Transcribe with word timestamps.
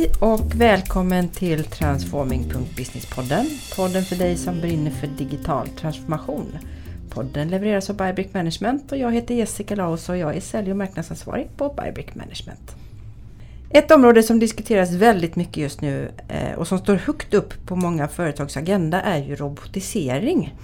Hej 0.00 0.12
och 0.20 0.54
välkommen 0.54 1.28
till 1.28 1.64
Transforming.businesspodden. 1.64 3.46
Podden 3.76 4.04
för 4.04 4.16
dig 4.16 4.36
som 4.36 4.60
brinner 4.60 4.90
för 4.90 5.06
digital 5.06 5.68
transformation. 5.68 6.58
Podden 7.10 7.48
levereras 7.48 7.90
av 7.90 7.96
Bybrick 7.96 8.34
Management 8.34 8.92
och 8.92 8.98
jag 8.98 9.12
heter 9.12 9.34
Jessica 9.34 9.74
Laus 9.74 10.08
och 10.08 10.16
jag 10.16 10.36
är 10.36 10.40
sälj 10.40 10.70
och 10.70 10.76
marknadsansvarig 10.76 11.50
på 11.56 11.68
Bybrick 11.68 12.14
Management. 12.14 12.76
Ett 13.70 13.90
område 13.90 14.22
som 14.22 14.38
diskuteras 14.38 14.92
väldigt 14.92 15.36
mycket 15.36 15.56
just 15.56 15.80
nu 15.80 16.10
eh, 16.28 16.58
och 16.58 16.68
som 16.68 16.78
står 16.78 16.94
högt 16.94 17.34
upp 17.34 17.66
på 17.66 17.76
många 17.76 18.08
företags 18.08 18.56
agenda 18.56 19.00
är 19.00 19.18
ju 19.18 19.36
robotisering. 19.36 20.54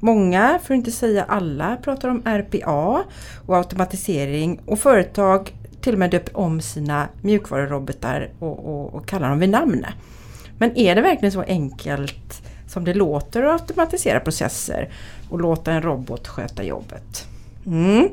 Många, 0.00 0.58
för 0.64 0.74
att 0.74 0.78
inte 0.78 0.90
säga 0.90 1.24
alla, 1.24 1.76
pratar 1.76 2.08
om 2.08 2.22
RPA 2.24 3.04
och 3.46 3.56
automatisering 3.56 4.60
och 4.66 4.78
företag 4.78 5.52
till 5.80 5.92
och 5.92 5.98
med 5.98 6.10
döpt 6.10 6.30
om 6.34 6.60
sina 6.60 7.08
mjukvarurobotar 7.22 8.30
och, 8.38 8.58
och, 8.58 8.94
och 8.94 9.06
kallar 9.06 9.30
dem 9.30 9.38
vid 9.38 9.50
namn. 9.50 9.86
Men 10.58 10.78
är 10.78 10.94
det 10.94 11.00
verkligen 11.00 11.32
så 11.32 11.42
enkelt 11.42 12.42
som 12.66 12.84
det 12.84 12.94
låter 12.94 13.42
att 13.42 13.60
automatisera 13.60 14.20
processer 14.20 14.88
och 15.30 15.40
låta 15.40 15.72
en 15.72 15.82
robot 15.82 16.28
sköta 16.28 16.64
jobbet? 16.64 17.26
Mm. 17.66 18.08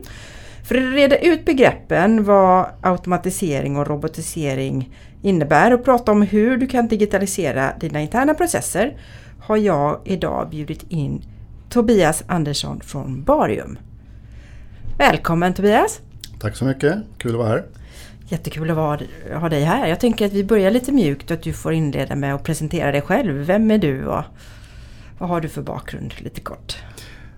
För 0.64 0.76
att 0.76 0.94
reda 0.94 1.18
ut 1.18 1.46
begreppen 1.46 2.24
vad 2.24 2.66
automatisering 2.82 3.78
och 3.78 3.88
robotisering 3.88 4.96
innebär 5.22 5.74
och 5.74 5.86
prata 5.86 6.12
om 6.12 6.22
hur 6.22 6.58
du 6.58 6.68
kan 6.68 6.88
digitalisera 6.88 7.74
dina 7.80 8.02
interna 8.02 8.34
processer 8.34 8.98
har 9.40 9.58
jag 9.58 10.00
idag 10.06 10.50
bjudit 10.50 10.86
in 10.90 11.22
Tobias 11.70 12.24
Andersson 12.28 12.82
från 12.82 13.24
Barium. 13.24 13.78
Välkommen 14.98 15.54
Tobias! 15.54 16.02
Tack 16.40 16.56
så 16.56 16.66
mycket, 16.66 16.98
kul 17.18 17.32
att 17.32 17.38
vara 17.38 17.50
här. 17.50 17.66
Jättekul 18.28 18.70
att 18.70 18.78
vara, 18.78 19.00
ha 19.40 19.50
dig 19.50 19.64
här. 19.64 19.88
Jag 19.88 20.00
tänker 20.00 20.26
att 20.26 20.34
vi 20.34 20.44
börjar 20.44 20.72
lite 20.72 20.92
mjukt 20.92 21.32
och 21.32 21.38
att 21.38 21.44
du 21.44 21.54
får 21.54 21.74
inleda 21.74 22.16
med 22.16 22.36
att 22.36 22.44
presentera 22.44 22.92
dig 22.92 23.02
själv. 23.02 23.34
Vem 23.34 23.72
är 23.72 23.78
du 23.78 24.06
och 24.06 24.24
vad 25.18 25.30
har 25.30 25.42
du 25.42 25.50
för 25.50 25.62
bakgrund 25.62 26.14
lite 26.18 26.42
kort? 26.42 26.78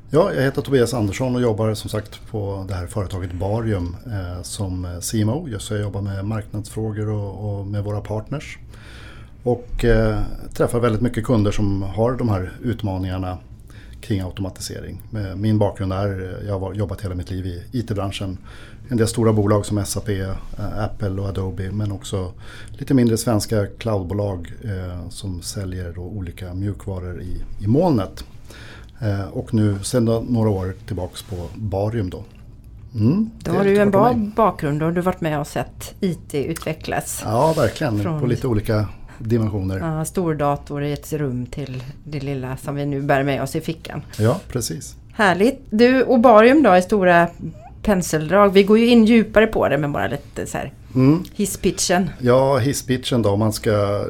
Ja, 0.09 0.33
jag 0.33 0.43
heter 0.43 0.61
Tobias 0.61 0.93
Andersson 0.93 1.35
och 1.35 1.41
jobbar 1.41 1.73
som 1.73 1.89
sagt 1.89 2.27
på 2.31 2.65
det 2.67 2.73
här 2.73 2.87
företaget 2.87 3.33
Barium 3.33 3.95
eh, 4.05 4.41
som 4.41 5.01
CMO. 5.01 5.59
Så 5.59 5.73
jag 5.73 5.81
jobbar 5.81 6.01
med 6.01 6.25
marknadsfrågor 6.25 7.09
och, 7.09 7.59
och 7.59 7.67
med 7.67 7.83
våra 7.83 8.01
partners. 8.01 8.57
Och 9.43 9.85
eh, 9.85 10.19
träffar 10.53 10.79
väldigt 10.79 11.01
mycket 11.01 11.25
kunder 11.25 11.51
som 11.51 11.81
har 11.81 12.11
de 12.11 12.29
här 12.29 12.51
utmaningarna 12.63 13.37
kring 14.01 14.21
automatisering. 14.21 15.01
Min 15.35 15.57
bakgrund 15.57 15.93
är, 15.93 16.43
jag 16.47 16.59
har 16.59 16.73
jobbat 16.73 17.01
hela 17.01 17.15
mitt 17.15 17.31
liv 17.31 17.45
i 17.45 17.63
IT-branschen. 17.71 18.37
En 18.89 18.97
del 18.97 19.07
stora 19.07 19.33
bolag 19.33 19.65
som 19.65 19.85
SAP, 19.85 20.09
eh, 20.09 20.35
Apple 20.83 21.21
och 21.21 21.27
Adobe 21.27 21.71
men 21.71 21.91
också 21.91 22.33
lite 22.69 22.93
mindre 22.93 23.17
svenska 23.17 23.67
cloudbolag 23.77 24.53
eh, 24.63 25.09
som 25.09 25.41
säljer 25.41 25.99
olika 25.99 26.53
mjukvaror 26.53 27.21
i, 27.21 27.43
i 27.59 27.67
molnet. 27.67 28.23
Eh, 28.99 29.27
och 29.27 29.53
nu 29.53 29.79
sedan 29.83 30.25
några 30.29 30.49
år 30.49 30.73
tillbaks 30.87 31.23
på 31.23 31.35
Barium 31.55 32.09
då. 32.09 32.23
Mm, 32.95 33.29
då 33.39 33.51
har 33.51 33.63
du 33.63 33.77
en 33.77 33.91
bra 33.91 34.13
bakgrund 34.13 34.83
och 34.83 34.93
du 34.93 35.01
har 35.01 35.05
varit 35.05 35.21
med 35.21 35.39
och 35.39 35.47
sett 35.47 35.95
IT 35.99 36.35
utvecklas. 36.35 37.21
Ja, 37.25 37.53
verkligen. 37.57 37.99
Från... 37.99 38.19
På 38.19 38.27
lite 38.27 38.47
olika 38.47 38.85
dimensioner. 39.17 39.79
Ja, 39.79 40.05
stordator 40.05 40.83
i 40.83 40.93
ett 40.93 41.13
rum 41.13 41.45
till 41.45 41.83
det 42.03 42.19
lilla 42.19 42.57
som 42.57 42.75
vi 42.75 42.85
nu 42.85 43.01
bär 43.01 43.23
med 43.23 43.43
oss 43.43 43.55
i 43.55 43.61
fickan. 43.61 44.01
Ja, 44.19 44.39
precis. 44.47 44.95
Härligt. 45.13 45.59
Du, 45.69 46.03
Obarium 46.03 46.63
då 46.63 46.75
i 46.75 46.81
stora 46.81 47.27
penseldrag. 47.87 48.53
Vi 48.53 48.63
går 48.63 48.79
ju 48.79 48.87
in 48.87 49.05
djupare 49.05 49.47
på 49.47 49.69
det 49.69 49.77
men 49.77 49.91
bara 49.91 50.07
lite 50.07 50.45
så 50.45 50.57
här. 50.57 50.73
Mm. 50.95 51.23
Hisspitchen. 51.35 52.09
Ja, 52.19 52.57
hisspitchen 52.57 53.21
då. 53.21 53.29
Om 53.29 53.39
man 53.39 53.53
ska 53.53 54.05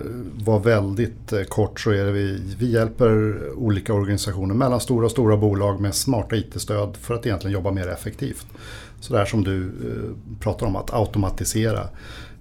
vara 0.45 0.59
väldigt 0.59 1.33
eh, 1.33 1.43
kort 1.43 1.79
så 1.79 1.91
är 1.91 2.05
det 2.05 2.11
vi, 2.11 2.41
vi 2.59 2.71
hjälper 2.71 3.39
olika 3.55 3.93
organisationer 3.93 4.55
mellan 4.55 4.79
stora 4.79 5.05
och 5.05 5.11
stora 5.11 5.37
bolag 5.37 5.81
med 5.81 5.95
smarta 5.95 6.35
IT-stöd 6.35 6.97
för 7.01 7.13
att 7.13 7.25
egentligen 7.25 7.53
jobba 7.53 7.71
mer 7.71 7.87
effektivt. 7.87 8.45
Så 8.99 9.13
det 9.13 9.19
här 9.19 9.25
som 9.25 9.43
du 9.43 9.63
eh, 9.63 10.37
pratar 10.39 10.67
om 10.67 10.75
att 10.75 10.93
automatisera. 10.93 11.81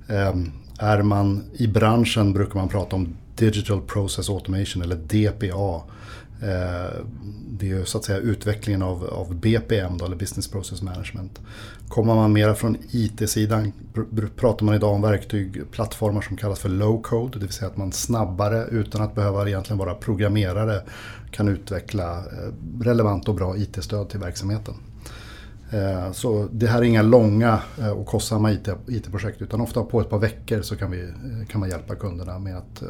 Eh, 0.08 0.34
är 0.78 1.02
man 1.02 1.44
i 1.52 1.66
branschen 1.66 2.32
brukar 2.32 2.54
man 2.54 2.68
prata 2.68 2.96
om 2.96 3.16
Digital 3.36 3.80
Process 3.80 4.30
Automation 4.30 4.82
eller 4.82 4.96
DPA. 4.96 5.82
Eh, 6.42 7.04
det 7.48 7.66
är 7.66 7.78
ju 7.78 7.84
så 7.84 7.98
att 7.98 8.04
säga 8.04 8.18
utvecklingen 8.18 8.82
av, 8.82 9.04
av 9.04 9.34
BPM, 9.34 9.98
då, 9.98 10.04
eller 10.04 10.16
Business 10.16 10.48
Process 10.48 10.82
Management. 10.82 11.40
Kommer 11.88 12.14
man 12.14 12.32
mera 12.32 12.54
från 12.54 12.76
IT-sidan 12.90 13.72
pratar 14.36 14.66
man 14.66 14.74
idag 14.74 14.94
om 14.94 15.02
verktyg, 15.02 15.70
plattformar 15.70 16.20
som 16.20 16.36
kallas 16.36 16.58
för 16.58 16.68
low 16.68 17.02
code. 17.02 17.38
Det 17.38 17.44
vill 17.44 17.52
säga 17.52 17.70
att 17.70 17.76
man 17.76 17.92
snabbare 17.92 18.66
utan 18.70 19.02
att 19.02 19.14
behöva 19.14 19.48
egentligen 19.48 19.78
vara 19.78 19.94
programmerare 19.94 20.82
kan 21.30 21.48
utveckla 21.48 22.18
eh, 22.18 22.52
relevant 22.80 23.28
och 23.28 23.34
bra 23.34 23.56
IT-stöd 23.56 24.08
till 24.08 24.20
verksamheten. 24.20 24.74
Eh, 25.70 26.12
så 26.12 26.48
det 26.52 26.66
här 26.66 26.78
är 26.78 26.82
inga 26.82 27.02
långa 27.02 27.60
och 27.96 28.06
kostsamma 28.06 28.52
IT-projekt 28.86 29.42
utan 29.42 29.60
ofta 29.60 29.82
på 29.82 30.00
ett 30.00 30.10
par 30.10 30.18
veckor 30.18 30.62
så 30.62 30.76
kan, 30.76 30.90
vi, 30.90 31.12
kan 31.48 31.60
man 31.60 31.68
hjälpa 31.68 31.94
kunderna 31.94 32.38
med 32.38 32.56
att 32.56 32.82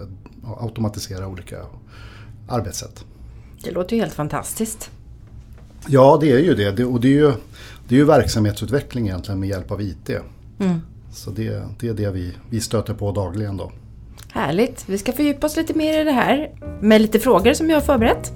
automatisera 0.60 1.26
olika 1.26 1.58
arbetssätt. 2.48 3.04
Det 3.62 3.70
låter 3.70 3.96
ju 3.96 4.02
helt 4.02 4.14
fantastiskt. 4.14 4.90
Ja 5.86 6.18
det 6.20 6.32
är 6.32 6.38
ju 6.38 6.54
det 6.54 6.84
och 6.84 7.00
det 7.00 7.08
är 7.08 7.12
ju, 7.12 7.32
det 7.88 7.94
är 7.94 7.98
ju 7.98 8.04
verksamhetsutveckling 8.04 9.06
egentligen 9.06 9.40
med 9.40 9.48
hjälp 9.48 9.70
av 9.70 9.82
IT. 9.82 10.10
Mm. 10.60 10.80
Så 11.12 11.30
det, 11.30 11.62
det 11.80 11.88
är 11.88 11.94
det 11.94 12.10
vi, 12.10 12.32
vi 12.50 12.60
stöter 12.60 12.94
på 12.94 13.12
dagligen 13.12 13.56
då. 13.56 13.72
Härligt! 14.32 14.84
Vi 14.88 14.98
ska 14.98 15.12
fördjupa 15.12 15.46
oss 15.46 15.56
lite 15.56 15.74
mer 15.74 16.00
i 16.00 16.04
det 16.04 16.12
här 16.12 16.50
med 16.80 17.00
lite 17.00 17.18
frågor 17.18 17.52
som 17.52 17.70
jag 17.70 17.76
har 17.76 17.82
förberett. 17.82 18.32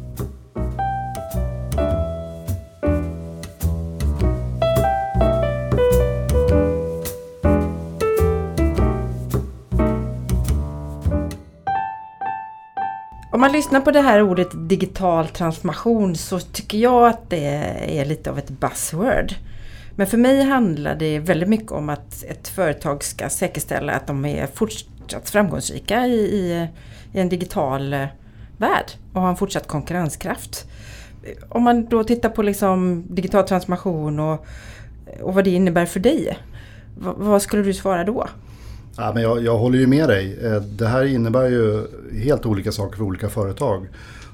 Om 13.41 13.43
man 13.43 13.53
lyssnar 13.53 13.81
på 13.81 13.91
det 13.91 14.01
här 14.01 14.23
ordet 14.23 14.49
digital 14.53 15.28
transformation 15.28 16.17
så 16.17 16.41
tycker 16.41 16.78
jag 16.78 17.09
att 17.09 17.31
det 17.31 17.47
är 18.01 18.05
lite 18.05 18.31
av 18.31 18.39
ett 18.39 18.51
buzzword. 18.51 19.34
Men 19.97 20.06
för 20.06 20.19
mig 20.19 20.43
handlar 20.43 20.95
det 20.95 21.19
väldigt 21.19 21.49
mycket 21.49 21.73
om 21.73 21.89
att 21.89 22.25
ett 22.25 22.49
företag 22.49 23.05
ska 23.05 23.28
säkerställa 23.28 23.93
att 23.93 24.06
de 24.06 24.25
är 24.25 24.47
fortsatt 24.47 25.31
framgångsrika 25.31 26.06
i, 26.06 26.21
i, 26.21 26.69
i 27.12 27.21
en 27.21 27.28
digital 27.28 27.93
eh, 27.93 28.06
värld 28.59 28.91
och 29.12 29.21
har 29.21 29.28
en 29.28 29.37
fortsatt 29.37 29.67
konkurrenskraft. 29.67 30.67
Om 31.49 31.62
man 31.62 31.87
då 31.87 32.05
tittar 32.05 32.28
på 32.28 32.43
liksom 32.43 33.05
digital 33.09 33.49
transformation 33.49 34.21
och, 34.21 34.47
och 35.21 35.34
vad 35.34 35.45
det 35.45 35.51
innebär 35.51 35.87
för 35.87 36.01
dig. 36.01 36.39
vad 36.97 37.43
skulle 37.43 37.62
du 37.62 37.75
svara 37.75 38.05
då? 38.05 38.27
Ja, 39.00 39.12
men 39.15 39.22
jag, 39.22 39.44
jag 39.44 39.59
håller 39.59 39.78
ju 39.78 39.87
med 39.87 40.09
dig. 40.09 40.38
Eh, 40.43 40.62
det 40.62 40.87
här 40.87 41.05
innebär 41.05 41.49
ju 41.49 41.87
helt 42.22 42.47
olika 42.47 42.72
saker 42.72 42.97
för 42.97 43.05
olika 43.05 43.28
företag. 43.28 43.88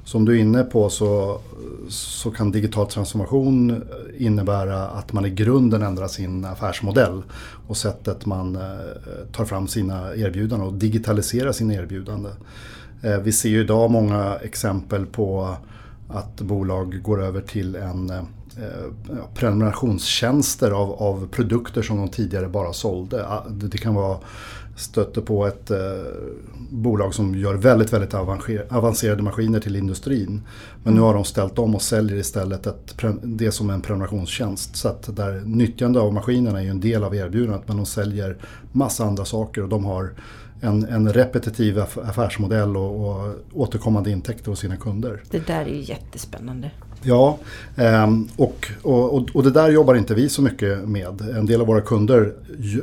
Som 0.04 0.24
du 0.24 0.36
är 0.36 0.40
inne 0.40 0.62
på 0.62 0.90
så, 0.90 1.40
så 1.88 2.30
kan 2.30 2.50
digital 2.50 2.86
transformation 2.86 3.84
innebära 4.18 4.88
att 4.88 5.12
man 5.12 5.24
i 5.24 5.30
grunden 5.30 5.82
ändrar 5.82 6.08
sin 6.08 6.44
affärsmodell 6.44 7.22
och 7.66 7.76
sättet 7.76 8.26
man 8.26 8.56
eh, 8.56 8.62
tar 9.32 9.44
fram 9.44 9.68
sina 9.68 10.14
erbjudanden 10.14 10.68
och 10.68 10.74
digitaliserar 10.74 11.52
sina 11.52 11.74
erbjudanden. 11.74 12.32
Eh, 13.02 13.18
vi 13.18 13.32
ser 13.32 13.48
ju 13.48 13.60
idag 13.60 13.90
många 13.90 14.36
exempel 14.42 15.06
på 15.06 15.56
att 16.08 16.40
bolag 16.40 17.02
går 17.02 17.22
över 17.22 17.40
till 17.40 17.76
en 17.76 18.12
prenumerationstjänster 19.34 20.70
av, 20.70 20.92
av 20.92 21.28
produkter 21.28 21.82
som 21.82 21.96
de 21.96 22.08
tidigare 22.08 22.48
bara 22.48 22.72
sålde. 22.72 23.26
Det 23.50 23.78
kan 23.78 23.94
vara 23.94 24.18
stötte 24.76 25.20
på 25.20 25.46
ett 25.46 25.70
eh, 25.70 25.78
bolag 26.70 27.14
som 27.14 27.34
gör 27.34 27.54
väldigt, 27.54 27.92
väldigt 27.92 28.14
avancerade 28.70 29.22
maskiner 29.22 29.60
till 29.60 29.76
industrin. 29.76 30.42
Men 30.82 30.92
mm. 30.92 30.94
nu 30.94 31.00
har 31.00 31.14
de 31.14 31.24
ställt 31.24 31.58
om 31.58 31.74
och 31.74 31.82
säljer 31.82 32.16
istället 32.16 32.66
ett, 32.66 32.94
det 33.22 33.52
som 33.52 33.70
en 33.70 33.80
prenumerationstjänst. 33.80 34.76
Så 34.76 34.88
att 34.88 35.16
där 35.16 35.42
nyttjande 35.44 36.00
av 36.00 36.12
maskinerna 36.12 36.58
är 36.58 36.64
ju 36.64 36.70
en 36.70 36.80
del 36.80 37.04
av 37.04 37.14
erbjudandet 37.14 37.68
men 37.68 37.76
de 37.76 37.86
säljer 37.86 38.36
massa 38.72 39.04
andra 39.04 39.24
saker 39.24 39.62
och 39.62 39.68
de 39.68 39.84
har 39.84 40.12
en, 40.60 40.84
en 40.84 41.12
repetitiv 41.12 41.78
affärsmodell 41.78 42.76
och, 42.76 43.08
och 43.08 43.34
återkommande 43.52 44.10
intäkter 44.10 44.50
hos 44.50 44.58
sina 44.58 44.76
kunder. 44.76 45.22
Det 45.30 45.46
där 45.46 45.60
är 45.60 45.74
ju 45.74 45.82
jättespännande. 45.82 46.70
Ja, 47.02 47.38
ehm, 47.76 48.28
och, 48.36 48.66
och, 48.82 49.30
och 49.34 49.42
det 49.42 49.50
där 49.50 49.70
jobbar 49.70 49.94
inte 49.94 50.14
vi 50.14 50.28
så 50.28 50.42
mycket 50.42 50.88
med. 50.88 51.20
En 51.20 51.46
del 51.46 51.60
av 51.60 51.66
våra 51.66 51.80
kunder 51.80 52.32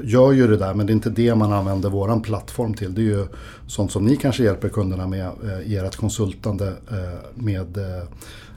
gör 0.04 0.31
ju 0.31 0.48
det 0.48 0.57
där 0.57 0.74
men 0.74 0.86
det 0.86 0.92
är 0.92 0.95
inte 0.95 1.10
det 1.10 1.36
man 1.36 1.54
använder 1.54 1.89
våran 1.89 2.21
plattform 2.21 2.74
till. 2.74 2.94
Det 2.95 3.01
är 3.01 3.04
ju 3.04 3.27
sånt 3.68 3.92
som 3.92 4.06
ni 4.06 4.15
kanske 4.15 4.44
hjälper 4.44 4.69
kunderna 4.69 5.07
med 5.07 5.25
eh, 5.25 5.71
i 5.71 5.77
ert 5.77 5.95
konsultande 5.95 6.68
eh, 6.68 7.19
med 7.36 7.77
eh, 7.77 8.04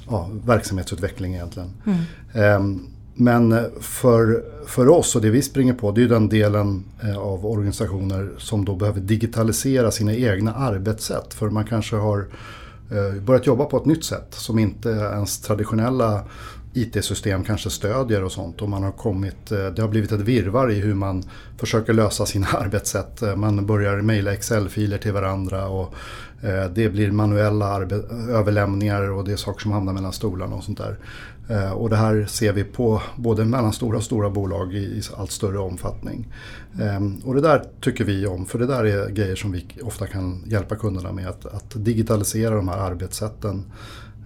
ja, 0.08 0.30
verksamhetsutveckling 0.46 1.34
egentligen. 1.34 1.70
Mm. 1.86 1.98
Ehm, 2.34 2.86
men 3.14 3.56
för, 3.80 4.44
för 4.66 4.88
oss 4.88 5.16
och 5.16 5.22
det 5.22 5.30
vi 5.30 5.42
springer 5.42 5.74
på 5.74 5.92
det 5.92 6.02
är 6.02 6.08
den 6.08 6.28
delen 6.28 6.84
av 7.18 7.46
organisationer 7.46 8.30
som 8.38 8.64
då 8.64 8.74
behöver 8.74 9.00
digitalisera 9.00 9.90
sina 9.90 10.14
egna 10.14 10.54
arbetssätt. 10.54 11.34
För 11.34 11.50
man 11.50 11.64
kanske 11.64 11.96
har 11.96 12.26
Eh, 12.90 13.22
börjat 13.22 13.46
jobba 13.46 13.64
på 13.64 13.76
ett 13.76 13.84
nytt 13.84 14.04
sätt 14.04 14.26
som 14.30 14.58
inte 14.58 14.88
ens 14.88 15.40
traditionella 15.40 16.24
IT-system 16.74 17.44
kanske 17.44 17.70
stödjer 17.70 18.24
och 18.24 18.32
sånt. 18.32 18.62
Och 18.62 18.68
man 18.68 18.82
har 18.82 18.92
kommit, 18.92 19.52
eh, 19.52 19.66
det 19.66 19.82
har 19.82 19.88
blivit 19.88 20.12
ett 20.12 20.20
virvar 20.20 20.70
i 20.70 20.80
hur 20.80 20.94
man 20.94 21.22
försöker 21.56 21.92
lösa 21.92 22.26
sina 22.26 22.46
arbetssätt. 22.52 23.22
Eh, 23.22 23.36
man 23.36 23.66
börjar 23.66 24.00
mejla 24.00 24.32
Excel-filer 24.32 24.98
till 24.98 25.12
varandra 25.12 25.68
och 25.68 25.94
det 26.74 26.88
blir 26.88 27.10
manuella 27.10 27.80
överlämningar 28.30 29.10
och 29.10 29.24
det 29.24 29.32
är 29.32 29.36
saker 29.36 29.62
som 29.62 29.72
hamnar 29.72 29.92
mellan 29.92 30.12
stolarna 30.12 30.56
och 30.56 30.64
sånt 30.64 30.78
där. 30.78 30.98
Eh, 31.48 31.72
och 31.72 31.90
det 31.90 31.96
här 31.96 32.26
ser 32.26 32.52
vi 32.52 32.64
på 32.64 33.02
både 33.16 33.44
mellanstora 33.44 33.96
och 33.96 34.04
stora 34.04 34.30
bolag 34.30 34.74
i 34.74 35.02
allt 35.16 35.30
större 35.30 35.58
omfattning. 35.58 36.32
Ehm, 36.80 37.20
och 37.24 37.34
det 37.34 37.40
där 37.40 37.64
tycker 37.80 38.04
vi 38.04 38.26
om, 38.26 38.46
för 38.46 38.58
det 38.58 38.66
där 38.66 38.84
är 38.84 39.10
grejer 39.10 39.36
som 39.36 39.52
vi 39.52 39.66
ofta 39.82 40.06
kan 40.06 40.42
hjälpa 40.46 40.76
kunderna 40.76 41.12
med. 41.12 41.28
Att, 41.28 41.46
att 41.46 41.84
digitalisera 41.84 42.54
de 42.54 42.68
här 42.68 42.78
arbetssätten 42.78 43.64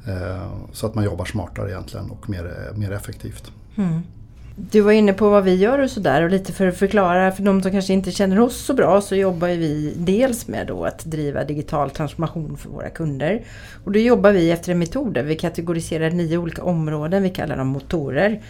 eh, 0.07 0.53
så 0.73 0.87
att 0.87 0.95
man 0.95 1.05
jobbar 1.05 1.25
smartare 1.25 1.71
egentligen 1.71 2.11
och 2.11 2.31
mer, 2.31 2.73
mer 2.75 2.93
effektivt. 2.93 3.53
Mm. 3.77 4.01
Du 4.57 4.81
var 4.81 4.93
inne 4.93 5.13
på 5.13 5.31
vad 5.31 5.45
vi 5.45 5.55
gör 5.55 5.79
och 5.79 5.91
sådär 5.91 6.23
och 6.23 6.31
lite 6.31 6.53
för 6.53 6.67
att 6.67 6.77
förklara 6.77 7.33
för 7.33 7.43
de 7.43 7.63
som 7.63 7.73
kanske 7.73 7.93
inte 7.93 8.11
känner 8.11 8.41
oss 8.41 8.57
så 8.57 8.75
bra 8.75 9.01
så 9.01 9.17
jobbar 9.17 9.49
vi 9.49 9.95
dels 9.97 10.49
med 10.49 10.67
då 10.67 10.85
att 10.85 11.05
driva 11.05 11.45
digital 11.45 11.91
transformation 11.91 12.57
för 12.57 12.69
våra 12.69 12.91
kunder. 12.91 13.43
Och 13.85 13.93
då 13.93 13.99
jobbar 13.99 14.33
vi 14.33 14.51
efter 14.51 14.73
en 14.73 14.79
metod 14.79 15.15
där 15.15 15.23
vi 15.23 15.37
kategoriserar 15.37 16.11
nio 16.11 16.39
olika 16.39 16.63
områden, 16.63 17.23
vi 17.23 17.31
kallar 17.31 17.57
dem 17.57 17.67
motorer. 17.67 18.41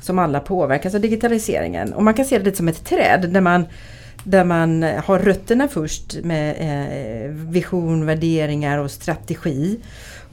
Som 0.00 0.18
alla 0.18 0.40
påverkas 0.40 0.94
av 0.94 1.00
digitaliseringen. 1.00 1.92
Och 1.92 2.02
man 2.02 2.14
kan 2.14 2.24
se 2.24 2.38
det 2.38 2.44
lite 2.44 2.56
som 2.56 2.68
ett 2.68 2.84
träd 2.84 3.30
där 3.30 3.40
man 3.40 3.64
där 4.26 4.44
man 4.44 4.82
har 4.82 5.18
rötterna 5.18 5.68
först 5.68 6.16
med 6.24 6.56
eh, 6.58 7.30
vision, 7.30 8.06
värderingar 8.06 8.78
och 8.78 8.90
strategi. 8.90 9.80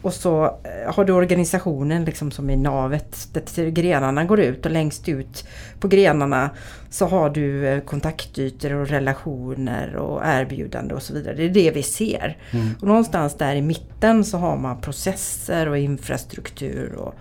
Och 0.02 0.14
så 0.14 0.46
eh, 0.46 0.94
har 0.96 1.06
du 1.06 1.14
organisationen 1.14 2.06
liksom 2.06 2.32
som 2.32 2.50
är 2.50 2.58
navet 2.58 3.30
där 3.34 3.70
grenarna 3.70 4.26
går 4.26 4.40
ut 4.40 4.66
och 4.66 4.72
längst 4.72 5.10
ut 5.10 5.48
på 5.80 5.88
grenarna 5.88 6.50
så 6.90 7.06
har 7.06 7.30
du 7.30 7.68
eh, 7.68 7.82
kontaktytor 7.82 8.74
och 8.74 8.88
relationer 8.88 9.96
och 9.96 10.22
erbjudande 10.26 10.96
och 10.96 11.04
så 11.04 11.14
vidare. 11.14 11.36
Det 11.36 11.44
är 11.44 11.50
det 11.50 11.72
vi 11.72 11.84
ser. 11.84 12.38
Mm. 12.52 12.70
Och 12.82 12.88
någonstans 12.88 13.38
där 13.38 13.56
i 13.56 13.62
mitten 13.62 14.26
så 14.26 14.38
har 14.38 14.58
man 14.58 14.82
processer 14.82 15.70
och 15.70 15.78
infrastruktur 15.78 16.94
och 16.96 17.16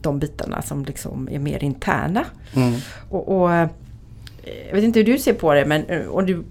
de 0.00 0.18
bitarna 0.18 0.62
som 0.62 0.84
liksom 0.84 1.28
är 1.32 1.38
mer 1.38 1.64
interna. 1.64 2.24
Mm. 2.54 2.80
Och, 3.10 3.42
och, 3.42 3.68
jag 4.68 4.74
vet 4.74 4.84
inte 4.84 4.98
hur 4.98 5.06
du 5.06 5.18
ser 5.18 5.32
på 5.32 5.54
det 5.54 5.64
men 5.64 6.08
och 6.08 6.24
du, 6.24 6.44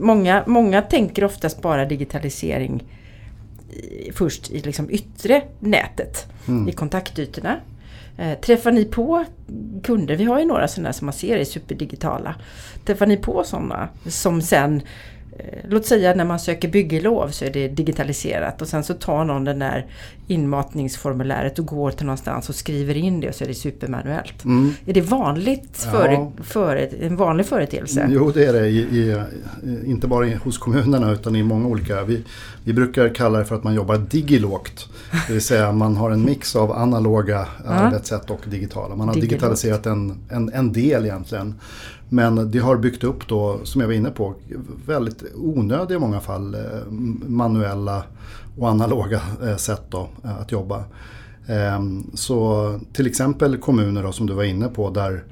många, 0.00 0.44
många 0.46 0.82
tänker 0.82 1.24
oftast 1.24 1.62
bara 1.62 1.84
digitalisering 1.84 2.84
först 4.12 4.50
i 4.50 4.60
liksom 4.60 4.90
yttre 4.90 5.42
nätet, 5.60 6.26
mm. 6.48 6.68
i 6.68 6.72
kontaktytorna. 6.72 7.56
Eh, 8.18 8.38
träffar 8.38 8.72
ni 8.72 8.84
på 8.84 9.24
kunder, 9.82 10.16
vi 10.16 10.24
har 10.24 10.38
ju 10.38 10.44
några 10.44 10.68
sådana 10.68 10.92
som 10.92 11.06
man 11.06 11.12
ser 11.12 11.36
är 11.36 11.44
superdigitala. 11.44 12.34
Träffar 12.84 13.06
ni 13.06 13.16
på 13.16 13.44
sådana 13.44 13.88
som 14.06 14.42
sen 14.42 14.82
Eh, 14.82 15.13
låt 15.68 15.86
säga 15.86 16.14
när 16.14 16.24
man 16.24 16.38
söker 16.38 16.68
byggelov 16.68 17.28
så 17.28 17.44
är 17.44 17.50
det 17.50 17.68
digitaliserat 17.68 18.62
och 18.62 18.68
sen 18.68 18.84
så 18.84 18.94
tar 18.94 19.24
någon 19.24 19.44
den 19.44 19.58
där 19.58 19.86
inmatningsformuläret 20.26 21.58
och 21.58 21.66
går 21.66 21.90
till 21.90 22.06
någonstans 22.06 22.48
och 22.48 22.54
skriver 22.54 22.96
in 22.96 23.20
det 23.20 23.28
och 23.28 23.34
så 23.34 23.44
är 23.44 23.48
det 23.48 23.54
supermanuellt. 23.54 24.44
Mm. 24.44 24.72
Är 24.86 24.92
det 24.92 25.00
vanligt 25.00 25.76
för, 25.76 26.08
ja. 26.08 26.32
för, 26.42 26.88
en 27.00 27.16
vanlig 27.16 27.46
företeelse? 27.46 28.06
Jo 28.10 28.30
det 28.30 28.44
är 28.44 28.52
det, 28.52 28.68
I, 28.68 28.78
i, 28.78 29.24
inte 29.86 30.06
bara 30.06 30.36
hos 30.36 30.58
kommunerna 30.58 31.12
utan 31.12 31.36
i 31.36 31.42
många 31.42 31.68
olika. 31.68 32.04
Vi, 32.04 32.22
vi 32.64 32.72
brukar 32.72 33.14
kalla 33.14 33.38
det 33.38 33.44
för 33.44 33.54
att 33.54 33.64
man 33.64 33.74
jobbar 33.74 33.98
digilogt. 33.98 34.88
Det 35.26 35.32
vill 35.32 35.42
säga 35.42 35.72
man 35.72 35.96
har 35.96 36.10
en 36.10 36.24
mix 36.24 36.56
av 36.56 36.72
analoga 36.72 37.46
ja. 37.64 37.70
arbetssätt 37.70 38.30
och 38.30 38.40
digitala. 38.50 38.96
Man 38.96 39.08
har 39.08 39.14
Digilog. 39.14 39.30
digitaliserat 39.30 39.86
en, 39.86 40.18
en, 40.28 40.52
en 40.52 40.72
del 40.72 41.04
egentligen. 41.04 41.54
Men 42.08 42.50
det 42.50 42.58
har 42.58 42.76
byggt 42.76 43.04
upp 43.04 43.28
då, 43.28 43.60
som 43.64 43.80
jag 43.80 43.88
var 43.88 43.94
inne 43.94 44.10
på, 44.10 44.34
väldigt 44.86 45.24
onödiga 45.34 45.96
i 45.96 46.00
många 46.00 46.20
fall 46.20 46.54
eh, 46.54 46.60
manuella 47.26 48.02
och 48.58 48.68
analoga 48.68 49.20
eh, 49.42 49.56
sätt 49.56 49.82
då, 49.88 50.08
eh, 50.24 50.38
att 50.40 50.52
jobba. 50.52 50.84
Ehm, 51.46 52.10
så 52.14 52.80
till 52.92 53.06
exempel 53.06 53.56
kommuner 53.56 54.02
då, 54.02 54.12
som 54.12 54.26
du 54.26 54.34
var 54.34 54.44
inne 54.44 54.68
på 54.68 54.90
där 54.90 55.24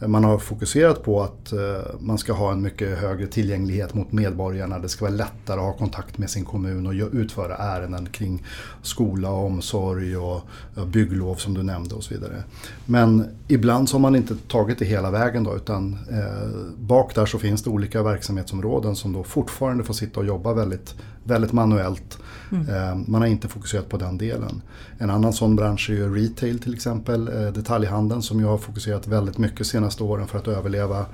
man 0.00 0.24
har 0.24 0.38
fokuserat 0.38 1.02
på 1.02 1.22
att 1.22 1.52
eh, 1.52 1.58
man 2.00 2.18
ska 2.18 2.32
ha 2.32 2.52
en 2.52 2.62
mycket 2.62 2.98
högre 2.98 3.26
tillgänglighet 3.26 3.94
mot 3.94 4.12
medborgarna. 4.12 4.78
Det 4.78 4.88
ska 4.88 5.04
vara 5.04 5.14
lättare 5.14 5.60
att 5.60 5.66
ha 5.66 5.72
kontakt 5.72 6.18
med 6.18 6.30
sin 6.30 6.44
kommun 6.44 6.86
och 6.86 6.92
utföra 7.12 7.56
ärenden 7.56 8.06
kring 8.06 8.44
skola, 8.82 9.30
omsorg 9.30 10.16
och 10.16 10.42
bygglov 10.86 11.34
som 11.34 11.54
du 11.54 11.62
nämnde 11.62 11.94
och 11.94 12.04
så 12.04 12.14
vidare. 12.14 12.42
Men 12.86 13.28
ibland 13.48 13.88
så 13.88 13.94
har 13.94 14.00
man 14.00 14.16
inte 14.16 14.36
tagit 14.48 14.78
det 14.78 14.84
hela 14.84 15.10
vägen 15.10 15.44
då 15.44 15.56
utan 15.56 15.98
eh, 16.10 16.76
bak 16.78 17.14
där 17.14 17.26
så 17.26 17.38
finns 17.38 17.62
det 17.62 17.70
olika 17.70 18.02
verksamhetsområden 18.02 18.96
som 18.96 19.12
då 19.12 19.24
fortfarande 19.24 19.84
får 19.84 19.94
sitta 19.94 20.20
och 20.20 20.26
jobba 20.26 20.54
väldigt, 20.54 20.94
väldigt 21.24 21.52
manuellt. 21.52 22.18
Mm. 22.54 22.74
Eh, 22.74 22.96
man 23.06 23.20
har 23.20 23.28
inte 23.28 23.48
fokuserat 23.48 23.88
på 23.88 23.96
den 23.96 24.18
delen. 24.18 24.62
En 24.98 25.10
annan 25.10 25.32
sån 25.32 25.56
bransch 25.56 25.90
är 25.90 25.94
ju 25.94 26.14
retail 26.14 26.58
till 26.58 26.74
exempel, 26.74 27.28
eh, 27.28 27.52
detaljhandeln 27.52 28.22
som 28.22 28.40
ju 28.40 28.46
har 28.46 28.58
fokuserat 28.58 29.06
väldigt 29.06 29.38
mycket 29.38 29.58
de 29.58 29.64
senaste 29.64 30.02
åren 30.02 30.26
för 30.26 30.38
att 30.38 30.48
överleva 30.48 31.06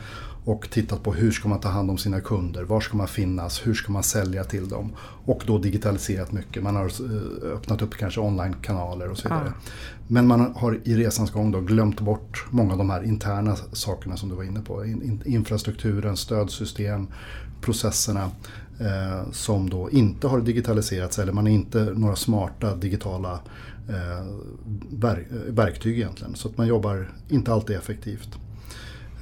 och 0.51 0.71
tittat 0.71 1.03
på 1.03 1.13
hur 1.13 1.31
ska 1.31 1.49
man 1.49 1.61
ta 1.61 1.69
hand 1.69 1.91
om 1.91 1.99
sina 1.99 2.21
kunder, 2.21 2.65
var 2.65 2.81
ska 2.81 2.97
man 2.97 3.09
finnas, 3.09 3.67
hur 3.67 3.75
ska 3.75 3.93
man 3.93 4.03
sälja 4.03 4.45
till 4.45 4.69
dem 4.69 4.93
och 5.25 5.43
då 5.47 5.59
digitaliserat 5.59 6.33
mycket. 6.33 6.63
Man 6.63 6.77
har 6.77 6.85
eh, 6.85 7.53
öppnat 7.53 7.83
upp 7.83 7.95
kanske 7.95 8.21
online-kanaler 8.21 9.11
och 9.11 9.19
så 9.19 9.29
vidare. 9.29 9.53
Ja. 9.57 9.71
Men 10.09 10.27
man 10.27 10.55
har 10.57 10.81
i 10.85 10.95
resans 10.95 11.31
gång 11.31 11.51
då 11.51 11.61
glömt 11.61 12.01
bort 12.01 12.47
många 12.51 12.73
av 12.73 12.79
de 12.79 12.91
här 12.91 13.03
interna 13.03 13.57
sakerna 13.73 14.17
som 14.17 14.29
du 14.29 14.35
var 14.35 14.45
inne 14.45 14.61
på. 14.61 14.85
Infrastrukturen, 15.25 16.17
stödsystem, 16.17 17.07
processerna 17.61 18.31
eh, 18.81 19.31
som 19.33 19.71
då 19.71 19.91
inte 19.91 20.27
har 20.27 20.41
digitaliserats 20.41 21.19
eller 21.19 21.33
man 21.33 21.47
är 21.47 21.51
inte 21.51 21.85
några 21.97 22.17
smarta 22.17 22.77
digitala 22.77 23.41
eh, 23.89 24.27
verktyg 25.49 25.99
egentligen. 25.99 26.35
Så 26.35 26.49
att 26.49 26.57
man 26.57 26.67
jobbar 26.67 27.13
inte 27.29 27.53
alltid 27.53 27.77
effektivt. 27.77 28.39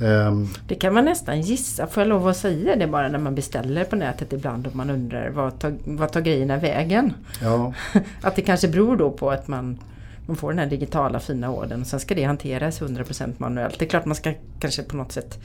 Um, 0.00 0.48
det 0.68 0.74
kan 0.74 0.94
man 0.94 1.04
nästan 1.04 1.40
gissa, 1.40 1.86
får 1.86 2.00
jag 2.00 2.08
lov 2.08 2.28
att 2.28 2.36
säga 2.36 2.76
det 2.76 2.86
bara 2.86 3.08
när 3.08 3.18
man 3.18 3.34
beställer 3.34 3.84
på 3.84 3.96
nätet 3.96 4.32
ibland 4.32 4.66
och 4.66 4.76
man 4.76 4.90
undrar 4.90 5.30
vad 5.30 5.58
tar, 5.58 5.74
vad 5.84 6.12
tar 6.12 6.20
grejerna 6.20 6.56
vägen? 6.56 7.12
Ja. 7.42 7.72
att 8.22 8.36
det 8.36 8.42
kanske 8.42 8.68
beror 8.68 8.96
då 8.96 9.10
på 9.10 9.30
att 9.30 9.48
man, 9.48 9.78
man 10.26 10.36
får 10.36 10.50
den 10.50 10.58
här 10.58 10.66
digitala 10.66 11.20
fina 11.20 11.50
orden 11.50 11.80
och 11.80 11.86
sen 11.86 12.00
ska 12.00 12.14
det 12.14 12.24
hanteras 12.24 12.80
100% 12.80 13.32
manuellt. 13.38 13.78
Det 13.78 13.84
är 13.84 13.88
klart 13.88 14.04
man 14.04 14.14
ska 14.14 14.32
kanske 14.60 14.82
på 14.82 14.96
något 14.96 15.12
sätt 15.12 15.38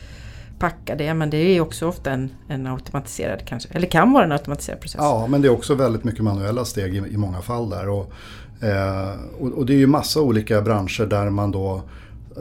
packa 0.59 0.95
det 0.95 1.13
men 1.13 1.29
det 1.29 1.37
är 1.37 1.61
också 1.61 1.87
ofta 1.87 2.11
en, 2.11 2.29
en 2.47 2.67
automatiserad 2.67 3.45
kanske, 3.45 3.69
eller 3.71 3.87
kan 3.87 4.13
vara 4.13 4.23
en 4.23 4.31
automatiserad 4.31 4.79
process. 4.79 4.99
Ja 4.99 5.27
men 5.27 5.41
det 5.41 5.47
är 5.47 5.51
också 5.51 5.75
väldigt 5.75 6.03
mycket 6.03 6.23
manuella 6.23 6.65
steg 6.65 6.95
i, 6.95 6.97
i 6.97 7.17
många 7.17 7.41
fall 7.41 7.69
där. 7.69 7.89
Och, 7.89 8.13
eh, 8.61 9.15
och, 9.39 9.51
och, 9.51 9.65
det 9.65 9.73
är 9.73 9.77
ju 9.77 9.87
massa 9.87 10.21
olika 10.21 10.61
branscher 10.61 11.05
där 11.05 11.29
man 11.29 11.51
då 11.51 11.81